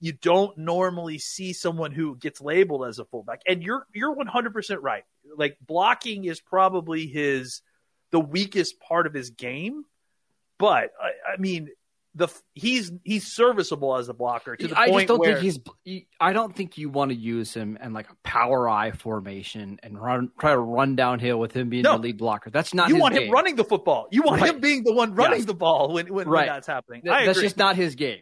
you 0.00 0.12
don't 0.12 0.58
normally 0.58 1.16
see 1.18 1.52
someone 1.52 1.92
who 1.92 2.16
gets 2.16 2.40
labeled 2.40 2.84
as 2.86 2.98
a 2.98 3.04
fullback. 3.04 3.40
And 3.46 3.62
you're 3.62 3.86
you're 3.94 4.14
100% 4.16 4.78
right. 4.80 5.04
Like 5.36 5.56
blocking 5.64 6.24
is 6.24 6.40
probably 6.40 7.06
his 7.06 7.62
the 8.10 8.18
weakest 8.20 8.80
part 8.80 9.06
of 9.06 9.14
his 9.14 9.30
game, 9.30 9.84
but 10.58 10.90
I, 11.00 11.34
I 11.34 11.36
mean 11.38 11.68
the 12.14 12.28
he's 12.54 12.92
he's 13.04 13.26
serviceable 13.32 13.96
as 13.96 14.10
a 14.10 14.12
blocker 14.14 14.54
to 14.54 14.68
the 14.68 14.78
I 14.78 14.90
point 14.90 15.02
just 15.02 15.08
don't 15.08 15.18
where 15.20 15.40
think 15.40 15.66
he's. 15.84 16.04
I 16.20 16.34
don't 16.34 16.54
think 16.54 16.76
you 16.76 16.90
want 16.90 17.10
to 17.10 17.14
use 17.16 17.54
him 17.54 17.78
in 17.82 17.94
like 17.94 18.10
a 18.10 18.14
power 18.22 18.68
eye 18.68 18.90
formation 18.90 19.80
and 19.82 19.98
run 19.98 20.30
try 20.38 20.52
to 20.52 20.58
run 20.58 20.94
downhill 20.94 21.38
with 21.38 21.52
him 21.54 21.70
being 21.70 21.84
No. 21.84 21.92
the 21.92 22.02
lead 22.02 22.18
blocker. 22.18 22.50
That's 22.50 22.74
not. 22.74 22.90
you 22.90 22.96
want 22.96 23.14
game. 23.14 23.28
him 23.28 23.30
running 23.30 23.56
the 23.56 23.64
football. 23.64 24.08
You 24.10 24.22
want 24.22 24.42
Right. 24.42 24.50
him 24.54 24.60
being 24.60 24.84
the 24.84 24.92
one 24.92 25.14
running 25.14 25.38
Yes. 25.38 25.46
the 25.46 25.54
ball 25.54 25.92
when 25.94 26.12
when, 26.12 26.28
when 26.28 26.46
that's 26.46 26.66
happening. 26.66 27.00
Th- 27.02 27.24
That's 27.24 27.40
just 27.40 27.56
not 27.56 27.76
his 27.76 27.94
game. 27.94 28.20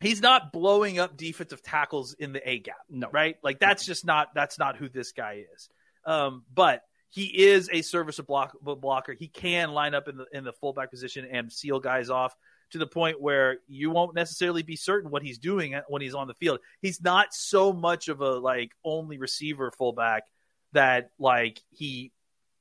he's 0.00 0.22
not 0.22 0.52
blowing 0.52 1.00
up 1.00 1.16
defensive 1.16 1.60
tackles 1.60 2.14
in 2.14 2.32
the 2.32 2.48
A 2.48 2.60
gap. 2.60 2.76
No. 2.88 3.08
right? 3.10 3.36
Like 3.42 3.58
that's 3.58 3.84
just 3.84 4.06
not 4.06 4.32
that's 4.32 4.60
not 4.60 4.76
who 4.76 4.88
this 4.88 5.10
guy 5.10 5.44
is. 5.56 5.68
Um, 6.04 6.44
but 6.54 6.82
he 7.10 7.46
is 7.46 7.70
a 7.72 7.82
service 7.82 8.20
block, 8.20 8.56
blocker. 8.60 9.12
He 9.12 9.28
can 9.28 9.72
line 9.72 9.94
up 9.94 10.08
in 10.08 10.16
the 10.16 10.26
in 10.32 10.44
the 10.44 10.52
fullback 10.52 10.90
position 10.90 11.26
and 11.30 11.50
seal 11.52 11.80
guys 11.80 12.10
off 12.10 12.34
to 12.70 12.78
the 12.78 12.86
point 12.86 13.20
where 13.20 13.58
you 13.66 13.90
won't 13.90 14.14
necessarily 14.14 14.62
be 14.62 14.76
certain 14.76 15.10
what 15.10 15.22
he's 15.22 15.38
doing 15.38 15.78
when 15.88 16.02
he's 16.02 16.14
on 16.14 16.28
the 16.28 16.34
field. 16.34 16.60
He's 16.82 17.00
not 17.00 17.32
so 17.32 17.72
much 17.72 18.08
of 18.08 18.20
a 18.20 18.32
like 18.32 18.72
only 18.84 19.18
receiver 19.18 19.70
fullback 19.70 20.24
that 20.72 21.10
like 21.18 21.60
he 21.70 22.12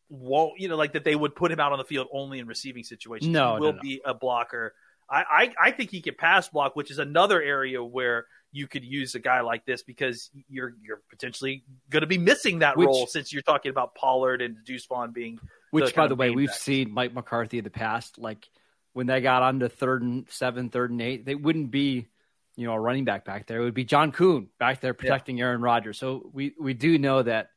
won't 0.09 0.57
you 0.57 0.69
know 0.69 0.77
like 0.77 0.93
that 0.93 1.03
they 1.03 1.15
would 1.15 1.35
put 1.35 1.51
him 1.51 1.59
out 1.59 1.73
on 1.73 1.77
the 1.77 1.83
field 1.83 2.07
only 2.13 2.39
in 2.39 2.47
receiving 2.47 2.83
situations. 2.83 3.29
No, 3.29 3.55
he 3.55 3.55
no, 3.55 3.59
will 3.59 3.73
no. 3.73 3.81
be 3.81 4.01
a 4.05 4.13
blocker. 4.13 4.73
I, 5.09 5.23
I 5.59 5.67
I 5.67 5.71
think 5.71 5.91
he 5.91 6.01
can 6.01 6.15
pass 6.15 6.47
block, 6.47 6.75
which 6.75 6.91
is 6.91 6.99
another 6.99 7.41
area 7.41 7.83
where 7.83 8.27
you 8.57 8.67
could 8.67 8.83
use 8.83 9.15
a 9.15 9.19
guy 9.19 9.41
like 9.41 9.65
this 9.65 9.83
because 9.83 10.29
you're 10.49 10.73
you're 10.81 11.01
potentially 11.09 11.63
going 11.89 12.01
to 12.01 12.07
be 12.07 12.17
missing 12.17 12.59
that 12.59 12.75
Which- 12.75 12.87
role 12.87 13.05
since 13.07 13.31
you're 13.31 13.43
talking 13.43 13.69
about 13.69 13.95
Pollard 13.95 14.41
and 14.41 14.57
Deuce 14.65 14.85
Vaughn 14.87 15.11
being 15.11 15.39
Which, 15.71 15.85
the 15.85 15.93
by 15.93 16.07
the 16.07 16.15
way, 16.15 16.31
we've 16.31 16.49
backs. 16.49 16.61
seen 16.61 16.91
Mike 16.91 17.13
McCarthy 17.13 17.59
in 17.59 17.63
the 17.63 17.69
past. 17.69 18.17
Like 18.17 18.49
when 18.93 19.07
they 19.07 19.21
got 19.21 19.43
on 19.43 19.59
to 19.59 19.69
third 19.69 20.01
and 20.01 20.25
seven, 20.29 20.69
third 20.69 20.91
and 20.91 21.01
eight, 21.01 21.25
they 21.25 21.35
wouldn't 21.35 21.69
be, 21.71 22.07
you 22.55 22.65
know, 22.65 22.73
a 22.73 22.79
running 22.79 23.05
back 23.05 23.23
back 23.25 23.45
there. 23.45 23.61
It 23.61 23.63
would 23.63 23.73
be 23.73 23.85
John 23.85 24.11
Kuhn 24.11 24.49
back 24.59 24.81
there 24.81 24.93
protecting 24.95 25.39
Aaron 25.39 25.61
Rodgers. 25.61 25.99
So 25.99 26.29
we 26.33 26.53
we 26.59 26.73
do 26.73 26.97
know 26.97 27.21
that 27.21 27.49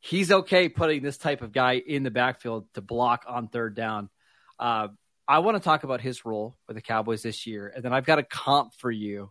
he's 0.00 0.32
okay 0.32 0.68
putting 0.68 1.02
this 1.02 1.18
type 1.18 1.42
of 1.42 1.52
guy 1.52 1.74
in 1.74 2.02
the 2.04 2.10
backfield 2.10 2.66
to 2.74 2.80
block 2.80 3.24
on 3.28 3.48
third 3.48 3.74
down. 3.74 4.08
Uh, 4.58 4.88
I 5.26 5.40
want 5.40 5.56
to 5.58 5.62
talk 5.62 5.84
about 5.84 6.00
his 6.00 6.24
role 6.24 6.56
with 6.66 6.76
the 6.76 6.80
Cowboys 6.80 7.22
this 7.22 7.46
year, 7.46 7.70
and 7.74 7.84
then 7.84 7.92
I've 7.92 8.06
got 8.06 8.18
a 8.18 8.22
comp 8.22 8.72
for 8.74 8.90
you 8.90 9.30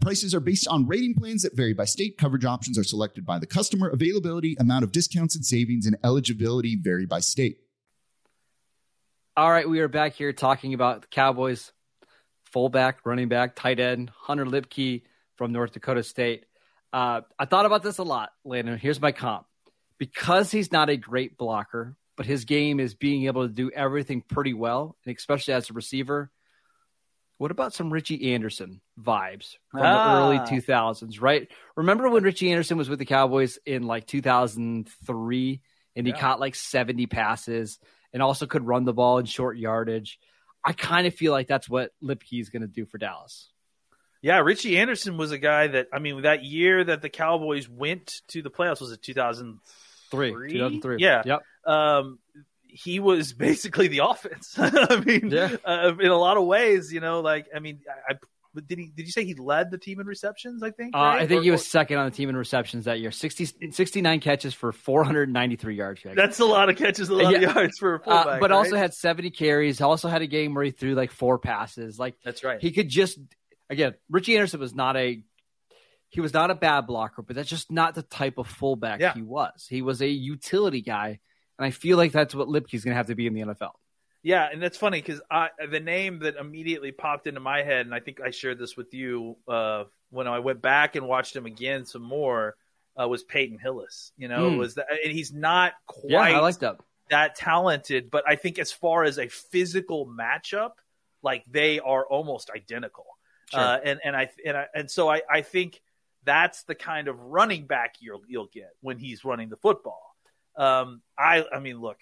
Prices 0.00 0.34
are 0.34 0.40
based 0.40 0.68
on 0.68 0.86
rating 0.86 1.14
plans 1.14 1.42
that 1.42 1.56
vary 1.56 1.72
by 1.72 1.84
state. 1.84 2.18
Coverage 2.18 2.44
options 2.44 2.78
are 2.78 2.84
selected 2.84 3.24
by 3.24 3.38
the 3.38 3.46
customer. 3.46 3.88
Availability, 3.88 4.56
amount 4.58 4.84
of 4.84 4.92
discounts 4.92 5.34
and 5.34 5.44
savings, 5.44 5.86
and 5.86 5.96
eligibility 6.04 6.76
vary 6.76 7.06
by 7.06 7.20
state. 7.20 7.58
All 9.36 9.50
right, 9.50 9.68
we 9.68 9.80
are 9.80 9.88
back 9.88 10.14
here 10.14 10.32
talking 10.32 10.74
about 10.74 11.02
the 11.02 11.08
Cowboys 11.08 11.72
fullback, 12.52 13.04
running 13.04 13.28
back, 13.28 13.56
tight 13.56 13.80
end, 13.80 14.10
Hunter 14.14 14.46
Luepke 14.46 15.02
from 15.36 15.52
North 15.52 15.72
Dakota 15.72 16.04
State. 16.04 16.44
Uh, 16.92 17.22
I 17.36 17.44
thought 17.46 17.66
about 17.66 17.82
this 17.82 17.98
a 17.98 18.04
lot, 18.04 18.30
Landon. 18.44 18.78
Here's 18.78 19.00
my 19.00 19.10
comp. 19.10 19.46
Because 19.98 20.52
he's 20.52 20.70
not 20.70 20.88
a 20.88 20.96
great 20.96 21.36
blocker, 21.36 21.96
but 22.16 22.26
his 22.26 22.44
game 22.44 22.78
is 22.78 22.94
being 22.94 23.26
able 23.26 23.48
to 23.48 23.52
do 23.52 23.70
everything 23.72 24.20
pretty 24.22 24.54
well, 24.54 24.96
and 25.04 25.16
especially 25.16 25.54
as 25.54 25.70
a 25.70 25.72
receiver. 25.72 26.30
What 27.44 27.50
about 27.50 27.74
some 27.74 27.92
Richie 27.92 28.32
Anderson 28.32 28.80
vibes 28.98 29.56
from 29.70 29.82
Ah. 29.82 30.14
the 30.14 30.18
early 30.22 30.38
2000s, 30.48 31.20
right? 31.20 31.46
Remember 31.76 32.08
when 32.08 32.22
Richie 32.22 32.50
Anderson 32.50 32.78
was 32.78 32.88
with 32.88 32.98
the 32.98 33.04
Cowboys 33.04 33.58
in 33.66 33.82
like 33.82 34.06
2003 34.06 35.60
and 35.94 36.06
he 36.06 36.14
Yeah. 36.14 36.18
caught 36.18 36.40
like 36.40 36.54
70 36.54 37.04
passes 37.04 37.78
and 38.14 38.22
also 38.22 38.46
could 38.46 38.66
run 38.66 38.84
the 38.86 38.94
ball 38.94 39.18
in 39.18 39.26
short 39.26 39.58
yardage? 39.58 40.18
I 40.64 40.72
kind 40.72 41.06
of 41.06 41.14
feel 41.14 41.32
like 41.32 41.46
that's 41.46 41.68
what 41.68 41.90
Luepke 42.02 42.40
is 42.40 42.48
going 42.48 42.62
to 42.62 42.66
do 42.66 42.86
for 42.86 42.96
Dallas. 42.96 43.50
Yeah, 44.22 44.38
Richie 44.38 44.78
Anderson 44.78 45.18
was 45.18 45.30
a 45.30 45.36
guy 45.36 45.66
that 45.66 45.88
I 45.92 45.98
mean 45.98 46.22
that 46.22 46.44
year 46.44 46.82
that 46.82 47.02
the 47.02 47.10
Cowboys 47.10 47.68
went 47.68 48.22
to 48.28 48.40
the 48.40 48.50
playoffs 48.50 48.80
was 48.80 48.90
it 48.90 49.02
2003? 49.02 50.30
2003. 50.50 50.96
Yeah. 50.98 51.22
Yep. 51.26 51.42
Um 51.66 52.18
he 52.76 52.98
was 53.00 53.32
basically 53.48 53.88
the 53.88 54.00
offense. 54.00 54.54
I 54.58 55.02
mean, 55.06 55.30
Yeah. 55.30 55.56
uh, 55.64 55.92
in 56.00 56.10
a 56.10 56.18
lot 56.18 56.36
of 56.36 56.44
ways, 56.44 56.92
you 56.92 57.00
know, 57.00 57.20
like 57.20 57.46
I 57.54 57.60
mean, 57.60 57.80
I, 58.08 58.14
I 58.14 58.16
did 58.68 58.78
he 58.78 58.92
did 58.94 59.06
you 59.06 59.10
say 59.12 59.24
he 59.24 59.34
led 59.34 59.70
the 59.72 59.78
team 59.78 59.98
in 60.00 60.06
receptions? 60.06 60.62
I 60.62 60.70
think. 60.70 60.94
Uh. 60.94 60.98
I 61.00 61.26
think 61.26 61.40
Or- 61.40 61.44
he 61.44 61.50
was 61.50 61.62
or- 61.62 61.64
second 61.64 61.98
on 61.98 62.04
the 62.04 62.10
team 62.16 62.28
in 62.28 62.36
receptions 62.36 62.84
that 62.84 63.00
year 63.00 63.10
60, 63.10 63.70
69 63.72 64.20
catches 64.20 64.54
for 64.54 64.70
493 64.70 65.74
yards. 65.74 66.02
Greg. 66.02 66.14
That's 66.16 66.38
a 66.40 66.44
lot 66.44 66.68
of 66.68 66.76
catches, 66.76 67.08
a 67.08 67.14
lot 67.14 67.32
Yeah. 67.32 67.48
of 67.48 67.54
yards 67.56 67.78
for 67.78 67.94
a 67.94 68.00
Uh, 68.00 68.22
fullback. 68.22 68.40
but 68.40 68.52
also 68.52 68.76
had 68.76 68.94
70 68.94 69.30
carries. 69.30 69.80
Also 69.80 70.08
had 70.08 70.22
a 70.22 70.26
game 70.28 70.54
where 70.54 70.64
he 70.64 70.70
threw 70.70 70.94
like 70.94 71.10
four 71.10 71.38
passes. 71.38 71.98
Like 71.98 72.14
that's 72.24 72.44
right. 72.44 72.60
he 72.60 72.70
could 72.70 72.88
just 72.88 73.18
again 73.70 73.94
richie 74.10 74.34
anderson 74.36 74.60
was 74.60 74.74
not 74.74 74.94
a 74.96 75.22
he 76.10 76.20
was 76.20 76.32
not 76.34 76.50
a 76.50 76.54
bad 76.54 76.82
blocker 76.86 77.22
but 77.22 77.34
that's 77.34 77.48
just 77.48 77.72
not 77.72 77.94
the 77.94 78.02
type 78.02 78.36
of 78.38 78.46
fullback 78.46 79.00
Yeah. 79.00 79.14
he 79.14 79.22
was 79.22 79.66
he 79.68 79.80
was 79.82 80.02
a 80.02 80.06
utility 80.08 80.82
guy 80.82 81.18
and 81.58 81.66
i 81.66 81.70
feel 81.70 81.96
like 81.96 82.12
that's 82.12 82.34
what 82.34 82.48
luepke's 82.48 82.84
going 82.84 82.92
to 82.92 82.96
have 82.96 83.06
to 83.06 83.14
be 83.14 83.26
in 83.26 83.34
the 83.34 83.42
nfl 83.42 83.72
Yeah, 84.22 84.48
and 84.50 84.62
that's 84.62 84.78
funny 84.78 85.02
because 85.02 85.20
the 85.70 85.80
name 85.80 86.20
that 86.20 86.36
immediately 86.36 86.92
popped 86.92 87.26
into 87.26 87.40
my 87.40 87.62
head, 87.62 87.84
and 87.84 87.94
I 87.94 88.00
think 88.00 88.20
I 88.22 88.30
shared 88.30 88.58
this 88.58 88.74
with 88.74 88.94
you 88.94 89.36
uh, 89.46 89.84
when 90.10 90.26
I 90.26 90.38
went 90.38 90.62
back 90.62 90.96
and 90.96 91.06
watched 91.06 91.36
him 91.36 91.44
again 91.44 91.84
some 91.84 92.00
more, 92.02 92.56
uh, 92.98 93.06
was 93.06 93.22
Peyton 93.22 93.58
Hillis. 93.58 94.12
You 94.16 94.28
know, 94.28 94.48
Hmm. 94.50 94.56
was 94.56 94.76
that, 94.76 94.86
and 95.04 95.12
he's 95.12 95.30
not 95.32 95.74
quite 95.86 96.10
yeah 96.10 96.38
i 96.38 96.40
like 96.40 96.58
that 96.60 96.76
that 97.10 97.34
talented, 97.34 98.10
but 98.10 98.24
I 98.26 98.36
think 98.36 98.58
as 98.58 98.72
far 98.72 99.04
as 99.04 99.18
a 99.18 99.28
physical 99.28 100.06
matchup, 100.06 100.70
like 101.22 101.44
they 101.46 101.78
are 101.80 102.06
almost 102.06 102.50
identical. 102.50 103.04
Sure. 103.50 103.60
Uh, 103.60 103.78
and 103.84 104.00
and 104.04 104.16
I 104.16 104.30
and 104.46 104.56
I, 104.56 104.66
and 104.74 104.90
so 104.90 105.10
I, 105.10 105.20
I 105.30 105.42
think 105.42 105.82
that's 106.24 106.62
the 106.64 106.74
kind 106.74 107.08
of 107.08 107.20
running 107.20 107.66
back 107.66 107.96
you'll 108.00 108.22
you'll 108.26 108.48
get 108.50 108.70
when 108.80 108.96
he's 108.96 109.22
running 109.22 109.50
the 109.50 109.58
football. 109.58 110.13
Um, 110.56 111.02
I 111.18 111.44
I 111.52 111.58
mean, 111.60 111.80
look, 111.80 111.98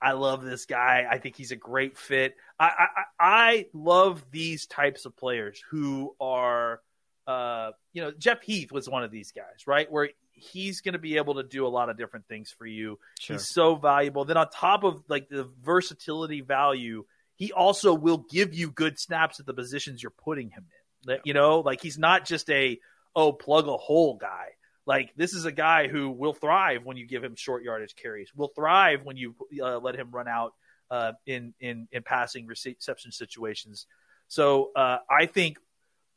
I 0.00 0.12
love 0.12 0.44
this 0.44 0.66
guy. 0.66 1.06
I 1.10 1.18
think 1.18 1.36
he's 1.36 1.52
a 1.52 1.56
great 1.56 1.96
fit. 1.98 2.34
I 2.58 2.66
I, 2.66 3.02
I 3.20 3.66
love 3.72 4.24
these 4.30 4.66
types 4.66 5.04
of 5.06 5.16
players 5.16 5.62
who 5.70 6.14
are, 6.20 6.80
uh, 7.26 7.72
you 7.92 8.02
know, 8.02 8.12
Jeff 8.16 8.42
Heath 8.42 8.72
was 8.72 8.88
one 8.88 9.04
of 9.04 9.10
these 9.10 9.32
guys, 9.32 9.66
right? 9.66 9.90
Where 9.90 10.10
he's 10.32 10.82
going 10.82 10.92
to 10.92 10.98
be 10.98 11.16
able 11.16 11.36
to 11.36 11.42
do 11.42 11.66
a 11.66 11.68
lot 11.68 11.88
of 11.88 11.96
different 11.96 12.26
things 12.28 12.50
for 12.56 12.66
you. 12.66 12.98
Sure. 13.18 13.36
He's 13.36 13.48
so 13.48 13.74
valuable. 13.76 14.24
Then 14.26 14.36
on 14.36 14.48
top 14.50 14.84
of 14.84 15.02
like 15.08 15.28
the 15.30 15.48
versatility 15.62 16.42
value, 16.42 17.04
he 17.36 17.52
also 17.52 17.94
will 17.94 18.18
give 18.30 18.52
you 18.54 18.70
good 18.70 18.98
snaps 18.98 19.40
at 19.40 19.46
the 19.46 19.54
positions 19.54 20.02
you're 20.02 20.10
putting 20.10 20.50
him 20.50 20.64
in. 20.66 21.12
That- 21.12 21.20
You 21.24 21.32
know, 21.34 21.60
like 21.60 21.80
he's 21.80 21.98
not 21.98 22.24
just 22.26 22.50
a 22.50 22.78
oh 23.14 23.32
plug 23.32 23.66
a 23.66 23.76
hole 23.78 24.16
guy. 24.16 24.48
Like 24.86 25.12
this 25.16 25.34
is 25.34 25.44
a 25.44 25.52
guy 25.52 25.88
who 25.88 26.10
will 26.10 26.32
thrive 26.32 26.84
when 26.84 26.96
you 26.96 27.06
give 27.06 27.22
him 27.22 27.34
short 27.34 27.62
yardage 27.62 27.96
carries. 27.96 28.32
Will 28.34 28.52
thrive 28.54 29.00
when 29.04 29.16
you 29.16 29.34
uh, 29.60 29.78
let 29.78 29.96
him 29.96 30.10
run 30.10 30.28
out 30.28 30.54
uh, 30.90 31.12
in 31.26 31.54
in 31.60 31.88
in 31.90 32.02
passing 32.02 32.46
reception 32.46 33.12
situations. 33.12 33.86
So 34.28 34.70
uh, 34.76 34.98
I 35.10 35.26
think 35.26 35.58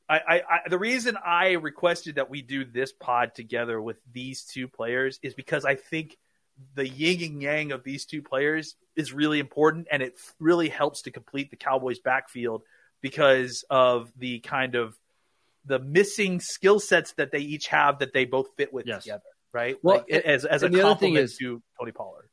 I, 0.08 0.18
I, 0.18 0.36
I, 0.36 0.70
the 0.70 0.80
reason 0.80 1.18
I 1.24 1.52
requested 1.52 2.16
that 2.16 2.30
we 2.30 2.42
do 2.42 2.66
this 2.66 2.92
pod 2.92 3.36
together 3.36 3.82
with 3.82 3.98
these 4.12 4.44
two 4.44 4.68
players 4.68 5.20
is 5.22 5.34
because 5.34 5.66
I 5.66 5.76
think 5.76 6.18
the 6.76 6.88
yin 6.88 7.24
and 7.24 7.42
yang 7.42 7.72
of 7.72 7.84
these 7.84 8.06
two 8.06 8.22
players 8.22 8.76
is 8.96 9.14
really 9.14 9.40
important, 9.40 9.88
and 9.92 10.02
it 10.02 10.20
really 10.40 10.70
helps 10.70 11.04
to 11.04 11.12
complete 11.12 11.52
the 11.52 11.56
Cowboys' 11.56 12.00
backfield 12.00 12.64
because 13.02 13.64
of 13.70 14.12
the 14.18 14.40
kind 14.40 14.76
of 14.76 14.98
the 15.66 15.80
missing 15.80 16.40
skill 16.40 16.80
sets 16.80 17.14
that 17.14 17.32
they 17.32 17.40
each 17.40 17.68
have 17.68 18.00
that 18.00 18.14
they 18.14 18.26
both 18.26 18.48
fit 18.58 18.74
with 18.74 18.88
yes. 18.88 19.04
together, 19.04 19.22
right? 19.54 19.78
Well, 19.84 19.98
like, 19.98 20.06
it, 20.08 20.26
as 20.26 20.46
as 20.46 20.64
a 20.64 20.70
compliment 20.70 21.26
is, 21.26 21.38
to 21.38 21.62
Tony 21.80 21.92
Pollard. 21.92 22.30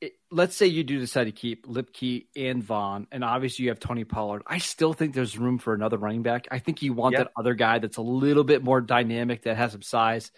It, 0.00 0.12
let's 0.30 0.54
say 0.54 0.66
you 0.66 0.84
do 0.84 0.98
decide 0.98 1.24
to 1.24 1.32
keep 1.32 1.66
Luepke 1.66 2.26
and 2.36 2.62
Vaughn, 2.62 3.06
and 3.10 3.24
obviously 3.24 3.64
you 3.64 3.70
have 3.70 3.80
Tony 3.80 4.04
Pollard. 4.04 4.42
I 4.46 4.58
still 4.58 4.92
think 4.92 5.14
there's 5.14 5.38
room 5.38 5.58
for 5.58 5.72
another 5.72 5.96
running 5.96 6.22
back. 6.22 6.48
I 6.50 6.58
think 6.58 6.82
you 6.82 6.92
want 6.92 7.14
yep. 7.14 7.24
that 7.24 7.32
other 7.40 7.54
guy 7.54 7.78
that's 7.78 7.96
a 7.96 8.02
little 8.02 8.44
bit 8.44 8.62
more 8.62 8.82
dynamic, 8.82 9.42
that 9.44 9.56
has 9.56 9.72
some 9.72 9.82
size. 9.82 10.32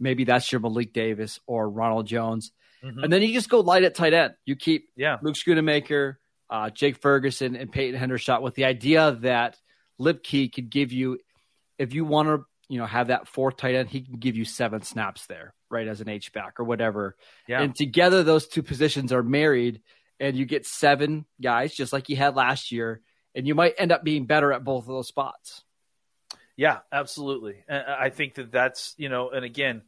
Maybe 0.00 0.24
that's 0.24 0.50
your 0.50 0.60
Malik 0.60 0.92
Davis 0.92 1.38
or 1.46 1.70
Ronald 1.70 2.06
Jones. 2.08 2.50
Mm-hmm. 2.84 3.04
And 3.04 3.12
then 3.12 3.22
you 3.22 3.32
just 3.32 3.48
go 3.48 3.60
light 3.60 3.84
at 3.84 3.94
tight 3.94 4.12
end. 4.12 4.34
You 4.44 4.56
keep 4.56 4.88
yeah. 4.96 5.18
Luke 5.22 5.36
Schoonmaker, 5.36 6.16
uh, 6.50 6.70
Jake 6.70 7.00
Ferguson, 7.00 7.54
and 7.54 7.70
Peyton 7.70 7.98
Hendershot 7.98 8.42
with 8.42 8.56
the 8.56 8.64
idea 8.64 9.16
that 9.20 9.56
Luepke 10.00 10.52
could 10.52 10.70
give 10.70 10.90
you, 10.90 11.18
if 11.78 11.94
you 11.94 12.04
want 12.04 12.28
to, 12.28 12.44
you 12.68 12.78
know, 12.78 12.86
have 12.86 13.08
that 13.08 13.28
fourth 13.28 13.56
tight 13.56 13.74
end, 13.74 13.90
he 13.90 14.00
can 14.00 14.18
give 14.18 14.36
you 14.36 14.44
seven 14.44 14.82
snaps 14.82 15.26
there, 15.26 15.54
right, 15.70 15.86
as 15.86 16.00
an 16.00 16.08
H 16.08 16.32
back 16.32 16.58
or 16.58 16.64
whatever. 16.64 17.16
Yeah. 17.46 17.60
And 17.60 17.74
together, 17.74 18.22
those 18.22 18.48
two 18.48 18.62
positions 18.62 19.12
are 19.12 19.22
married, 19.22 19.82
and 20.18 20.36
you 20.36 20.46
get 20.46 20.66
seven 20.66 21.26
guys, 21.42 21.74
just 21.74 21.92
like 21.92 22.08
you 22.08 22.16
had 22.16 22.36
last 22.36 22.72
year, 22.72 23.02
and 23.34 23.46
you 23.46 23.54
might 23.54 23.74
end 23.76 23.92
up 23.92 24.02
being 24.02 24.24
better 24.26 24.52
at 24.52 24.64
both 24.64 24.84
of 24.84 24.88
those 24.88 25.08
spots. 25.08 25.62
Yeah, 26.56 26.78
absolutely. 26.90 27.56
I 27.68 28.08
think 28.10 28.36
that 28.36 28.50
that's 28.50 28.94
you 28.96 29.08
know, 29.08 29.30
and 29.30 29.44
again, 29.44 29.82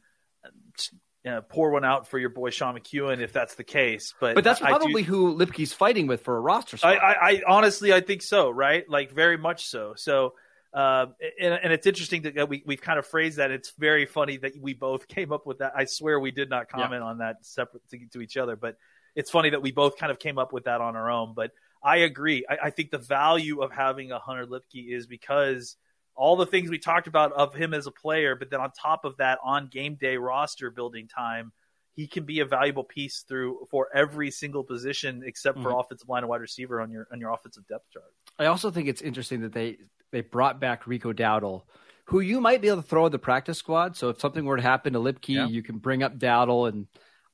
uh, 1.27 1.41
pour 1.41 1.71
one 1.71 1.85
out 1.85 2.07
for 2.07 2.19
your 2.19 2.29
boy 2.29 2.51
Sean 2.51 2.77
McKeon 2.77 3.21
if 3.21 3.33
that's 3.33 3.55
the 3.55 3.63
case. 3.63 4.13
But 4.19 4.35
but 4.35 4.43
that's 4.43 4.59
probably 4.59 5.01
do, 5.01 5.09
who 5.09 5.35
Luepke's 5.35 5.73
fighting 5.73 6.07
with 6.07 6.21
for 6.21 6.37
a 6.37 6.41
roster 6.41 6.77
spot. 6.77 6.97
I, 6.97 6.97
I, 6.97 7.29
I, 7.31 7.41
honestly 7.47 7.93
I 7.93 8.01
think 8.01 8.21
so, 8.21 8.49
right? 8.51 8.87
Like 8.87 9.11
very 9.11 9.37
much 9.37 9.65
so. 9.65 9.93
So. 9.95 10.33
Uh, 10.77 11.07
and, 11.41 11.55
and, 11.55 11.73
it's 11.73 11.87
interesting 11.87 12.21
that 12.21 12.47
we, 12.47 12.61
we've 12.63 12.81
kind 12.81 12.99
of 12.99 13.07
phrased 13.07 13.37
that. 13.37 13.49
It's 13.49 13.73
very 13.79 14.05
funny 14.05 14.37
that 14.37 14.51
we 14.61 14.75
both 14.75 15.07
came 15.15 15.33
up 15.33 15.47
with 15.47 15.57
that. 15.57 15.73
I 15.75 15.85
swear 15.85 16.19
we 16.19 16.29
did 16.29 16.51
not 16.51 16.69
comment 16.69 17.01
yeah. 17.01 17.07
on 17.07 17.17
that 17.17 17.37
separate 17.41 17.81
to, 17.89 17.97
to, 18.13 18.21
each 18.21 18.37
other, 18.37 18.55
but 18.55 18.77
it's 19.15 19.31
funny 19.31 19.49
that 19.49 19.63
we 19.63 19.71
both 19.71 19.97
kind 19.97 20.11
of 20.11 20.19
came 20.19 20.37
up 20.37 20.53
with 20.53 20.65
that 20.65 20.79
on 20.79 20.95
our 20.95 21.09
own. 21.09 21.33
But 21.35 21.49
I 21.83 21.97
agree. 21.97 22.45
I, 22.47 22.57
I 22.65 22.69
think 22.69 22.91
the 22.91 22.99
value 22.99 23.61
of 23.63 23.71
having 23.71 24.11
a 24.11 24.19
Hunter 24.19 24.45
Luepke 24.45 24.87
is 24.87 25.07
because 25.07 25.77
all 26.15 26.35
the 26.35 26.45
things 26.45 26.69
we 26.69 26.77
talked 26.77 27.07
about 27.07 27.33
of 27.33 27.55
him 27.55 27.73
as 27.73 27.87
a 27.87 27.91
player, 27.91 28.35
but 28.35 28.51
then 28.51 28.59
on 28.59 28.69
top 28.71 29.03
of 29.03 29.17
that, 29.17 29.39
on 29.43 29.69
game 29.69 29.95
day 29.95 30.17
roster 30.17 30.69
building 30.69 31.07
time, 31.07 31.53
he 31.93 32.05
can 32.05 32.23
be 32.23 32.41
a 32.41 32.45
valuable 32.45 32.83
piece 32.83 33.25
through 33.27 33.65
for 33.71 33.87
every 33.95 34.29
single 34.29 34.63
position 34.63 35.23
except 35.25 35.57
for 35.57 35.69
mm-hmm. 35.69 35.79
offensive 35.79 36.07
line 36.07 36.21
and 36.21 36.29
wide 36.29 36.41
receiver 36.41 36.79
on 36.79 36.91
your 36.91 37.07
on 37.11 37.19
your 37.19 37.33
offensive 37.33 37.67
depth 37.67 37.89
chart. 37.89 38.13
I 38.37 38.45
also 38.45 38.69
think 38.69 38.87
it's 38.87 39.01
interesting 39.01 39.41
that 39.41 39.53
they 39.53 39.77
they 40.11 40.21
brought 40.21 40.59
back 40.59 40.87
Rico 40.87 41.13
Dowdle, 41.13 41.63
who 42.05 42.19
you 42.19 42.39
might 42.41 42.61
be 42.61 42.67
able 42.67 42.81
to 42.81 42.87
throw 42.87 43.05
in 43.05 43.11
the 43.11 43.19
practice 43.19 43.57
squad. 43.57 43.95
So 43.97 44.09
if 44.09 44.19
something 44.19 44.45
were 44.45 44.57
to 44.57 44.63
happen 44.63 44.93
to 44.93 44.99
Luepke, 44.99 45.29
yeah. 45.29 45.47
you 45.47 45.61
can 45.61 45.77
bring 45.77 46.03
up 46.03 46.17
Dowdle 46.17 46.69
and 46.69 46.87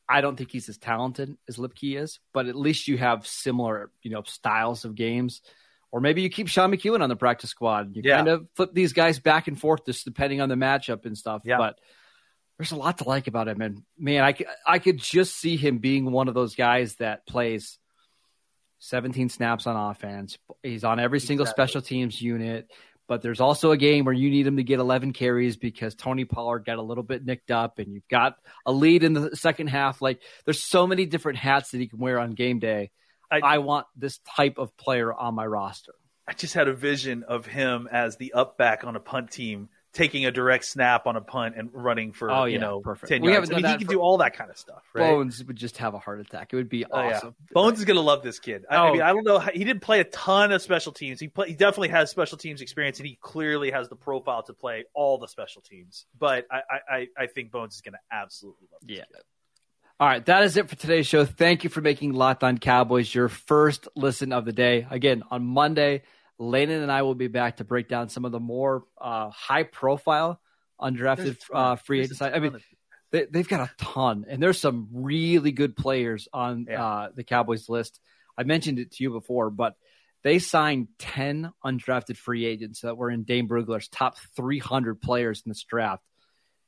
I 0.08 0.22
don't 0.22 0.36
think 0.36 0.52
he's 0.52 0.70
as 0.70 0.78
talented 0.78 1.38
as 1.48 1.58
Luepke 1.58 1.98
is, 1.98 2.20
but 2.34 2.48
at 2.48 2.56
least 2.56 2.88
you 2.88 2.98
have 2.98 3.26
similar, 3.26 3.92
you 4.02 4.12
know, 4.12 4.24
styles 4.24 4.86
of 4.86 4.96
games. 4.96 5.42
Or 5.92 6.02
maybe 6.02 6.24
you 6.24 6.30
keep 6.30 6.48
Sean 6.48 6.72
McKeon 6.72 7.02
on 7.02 7.10
the 7.10 7.16
practice 7.16 7.52
squad. 7.52 7.96
You 7.96 8.02
yeah. 8.04 8.18
kind 8.18 8.28
of 8.28 8.48
flip 8.56 8.74
these 8.74 8.94
guys 8.94 9.20
back 9.20 9.48
and 9.48 9.60
forth 9.60 9.86
just 9.86 10.06
depending 10.06 10.42
on 10.42 10.50
the 10.50 10.56
matchup 10.56 11.06
and 11.06 11.16
stuff. 11.16 11.44
Yeah. 11.46 11.58
But 11.58 11.80
there's 12.58 12.72
a 12.72 12.76
lot 12.76 12.98
to 12.98 13.04
like 13.04 13.28
about 13.28 13.48
him. 13.48 13.62
And 13.62 13.84
man, 13.98 14.24
I, 14.24 14.36
I 14.66 14.80
could 14.80 14.98
just 14.98 15.36
see 15.36 15.56
him 15.56 15.78
being 15.78 16.12
one 16.12 16.28
of 16.28 16.34
those 16.34 16.56
guys 16.56 16.96
that 16.96 17.28
plays 17.28 17.78
17 18.84 19.30
snaps 19.30 19.68
on 19.68 19.76
offense. 19.76 20.38
He's 20.62 20.84
on 20.84 21.00
every 21.00 21.20
single 21.20 21.46
exactly. 21.46 21.64
special 21.64 21.82
teams 21.82 22.22
unit. 22.22 22.72
But 23.06 23.22
there's 23.22 23.42
also 23.42 23.72
a 23.72 23.78
game 23.78 24.06
where 24.06 24.14
you 24.14 24.30
need 24.30 24.48
him 24.48 24.56
to 24.56 24.64
get 24.64 24.80
11 24.80 25.12
carries 25.12 25.58
because 25.58 25.94
Tony 25.94 26.24
Pollard 26.24 26.64
got 26.66 26.78
a 26.78 26.82
little 26.82 27.04
bit 27.04 27.26
nicked 27.26 27.52
up 27.52 27.80
and 27.80 27.94
you've 27.94 28.08
got 28.08 28.38
a 28.66 28.72
lead 28.72 29.04
in 29.04 29.12
the 29.12 29.36
second 29.36 29.68
half. 29.68 30.02
Like 30.02 30.22
there's 30.46 30.64
so 30.64 30.88
many 30.88 31.06
different 31.06 31.38
hats 31.38 31.72
that 31.72 31.80
he 31.80 31.88
can 31.88 32.00
wear 32.00 32.18
on 32.18 32.32
game 32.32 32.60
day 32.60 32.92
I, 33.34 33.56
I 33.56 33.58
want 33.60 33.88
this 33.96 34.20
type 34.20 34.58
of 34.60 34.76
player 34.78 35.12
on 35.12 35.34
my 35.34 35.46
roster. 35.46 35.96
I 36.28 36.34
just 36.34 36.54
had 36.54 36.68
a 36.68 36.74
vision 36.74 37.24
of 37.28 37.46
him 37.46 37.90
as 37.92 38.16
the 38.16 38.34
up 38.34 38.58
back 38.58 38.84
on 38.84 38.96
a 38.96 39.00
punt 39.00 39.32
team, 39.32 39.70
taking 39.94 40.26
a 40.26 40.32
direct 40.32 40.66
snap 40.66 41.06
on 41.06 41.16
a 41.16 41.22
punt 41.22 41.56
and 41.56 41.70
running 41.72 42.12
for 42.12 42.30
oh, 42.30 42.46
yeah, 42.46 42.54
you 42.54 42.60
know 42.60 42.82
perfect. 42.82 43.10
ten 43.10 43.22
we 43.22 43.32
yards. 43.32 43.52
I 43.52 43.56
mean, 43.56 43.66
he 43.66 43.78
can 43.78 43.88
do 43.88 44.00
all 44.00 44.18
that 44.18 44.36
kind 44.36 44.50
of 44.50 44.58
stuff. 44.58 44.84
Right? 44.94 45.10
Bones 45.10 45.44
would 45.44 45.56
just 45.56 45.78
have 45.78 45.94
a 45.94 46.00
heart 46.00 46.20
attack. 46.20 46.52
It 46.52 46.56
would 46.56 46.70
be 46.70 46.86
oh, 46.86 46.90
awesome. 46.92 47.36
Yeah. 47.40 47.54
Bones 47.54 47.80
is 47.80 47.86
gonna 47.86 48.02
love 48.02 48.24
this 48.24 48.40
kid. 48.40 48.66
I, 48.70 48.78
oh. 48.78 48.80
I, 48.82 48.92
mean, 48.92 49.02
I 49.02 49.14
don't 49.14 49.24
know. 49.24 49.40
He 49.40 49.64
didn't 49.64 49.82
play 49.82 50.00
a 50.00 50.06
ton 50.06 50.52
of 50.52 50.62
special 50.62 50.92
teams. 50.92 51.20
He 51.20 51.28
play, 51.28 51.50
he 51.50 51.54
definitely 51.54 51.90
has 51.90 52.10
special 52.10 52.38
teams 52.38 52.62
experience, 52.62 53.00
and 53.00 53.08
he 53.08 53.18
clearly 53.22 53.72
has 53.72 53.88
the 53.88 53.96
profile 53.96 54.44
to 54.44 54.54
play 54.54 54.86
all 54.94 55.18
the 55.18 55.28
special 55.28 55.62
teams. 55.62 56.06
But 56.18 56.46
I 56.52 56.62
I, 56.90 57.08
I 57.18 57.28
think 57.28 57.52
Bones 57.52 57.76
is 57.76 57.82
gonna 57.82 58.00
absolutely 58.12 58.68
love 58.72 58.82
this 58.86 58.98
yeah. 58.98 59.06
kid. 59.06 59.24
All 60.00 60.08
right, 60.08 60.26
that 60.26 60.44
is 60.44 60.58
it 60.58 60.68
for 60.70 60.76
today's 60.76 61.06
show. 61.06 61.24
Thank 61.24 61.64
you 61.64 61.70
for 61.70 61.80
making 61.80 62.14
Locked 62.14 62.44
On 62.44 62.58
Cowboys 62.58 63.14
your 63.14 63.30
first 63.30 63.88
listen 63.96 64.34
of 64.34 64.44
the 64.44 64.52
day. 64.52 64.88
Again, 64.90 65.24
on 65.30 65.46
Monday, 65.46 66.02
Landon 66.40 66.82
and 66.82 66.92
I 66.92 67.04
will 67.04 67.16
be 67.16 67.28
back 67.28 67.58
to 67.58 67.64
break 67.64 67.88
down 67.88 68.10
some 68.10 68.26
of 68.26 68.32
the 68.32 68.40
more 68.40 68.84
uh, 69.00 69.30
high 69.30 69.64
profile 69.64 70.40
undrafted 70.82 71.38
uh, 71.54 71.76
free 71.76 72.02
agents. 72.02 72.22
I 72.22 72.40
mean, 72.40 72.58
they, 73.12 73.28
have 73.34 73.48
got 73.48 73.62
a 73.62 73.72
ton, 73.78 74.26
and 74.28 74.42
there's 74.42 74.60
some 74.60 74.90
really 74.92 75.52
good 75.52 75.76
players 75.76 76.28
on 76.34 76.66
yeah. 76.68 76.84
uh, 76.84 77.10
the 77.16 77.24
Cowboys 77.24 77.70
list. 77.70 78.00
I 78.38 78.44
mentioned 78.44 78.80
it 78.80 78.92
to 78.94 79.04
you 79.04 79.12
before, 79.12 79.52
but 79.52 79.76
they 80.24 80.40
signed 80.40 80.88
10 81.00 81.52
undrafted 81.64 82.18
free 82.18 82.46
agents 82.46 82.82
that 82.82 82.98
were 82.98 83.12
in 83.12 83.24
Dane 83.24 83.48
Brugler's 83.48 83.88
top 83.88 84.16
300 84.36 85.02
players 85.02 85.44
in 85.46 85.50
this 85.50 85.64
draft. 85.64 86.04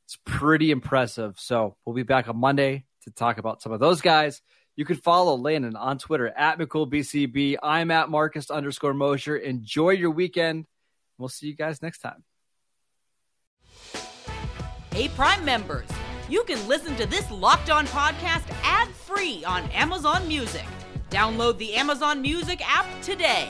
It's 0.05 0.19
pretty 0.23 0.71
impressive. 0.71 1.39
So 1.39 1.77
we'll 1.85 1.95
be 1.95 2.03
back 2.03 2.27
on 2.27 2.37
Monday 2.37 2.85
to 3.05 3.11
talk 3.11 3.37
about 3.39 3.61
some 3.61 3.71
of 3.71 3.79
those 3.79 4.01
guys. 4.01 4.41
You 4.75 4.83
can 4.83 4.97
follow 4.97 5.37
Landon 5.37 5.75
on 5.75 5.97
Twitter 5.97 6.27
at 6.27 6.59
McCoolBCB. 6.59 7.57
I'm 7.63 7.91
at 7.91 8.09
Marcus 8.09 8.49
underscore 8.49 8.93
Mosher. 8.93 9.37
Enjoy 9.37 9.91
your 9.91 10.11
weekend. 10.11 10.65
We'll 11.17 11.29
see 11.29 11.47
you 11.47 11.55
guys 11.55 11.81
next 11.81 11.99
time. 11.99 12.23
Hey, 14.91 15.09
Prime 15.09 15.43
members, 15.45 15.87
you 16.29 16.43
can 16.43 16.65
listen 16.67 16.95
to 16.97 17.05
this 17.05 17.29
locked 17.31 17.69
on 17.69 17.87
podcast 17.87 18.43
ad 18.63 18.89
free 18.89 19.43
on 19.45 19.63
Amazon 19.71 20.27
Music. 20.27 20.65
Download 21.09 21.57
the 21.57 21.73
Amazon 21.75 22.21
Music 22.21 22.61
app 22.65 22.85
today. 23.01 23.49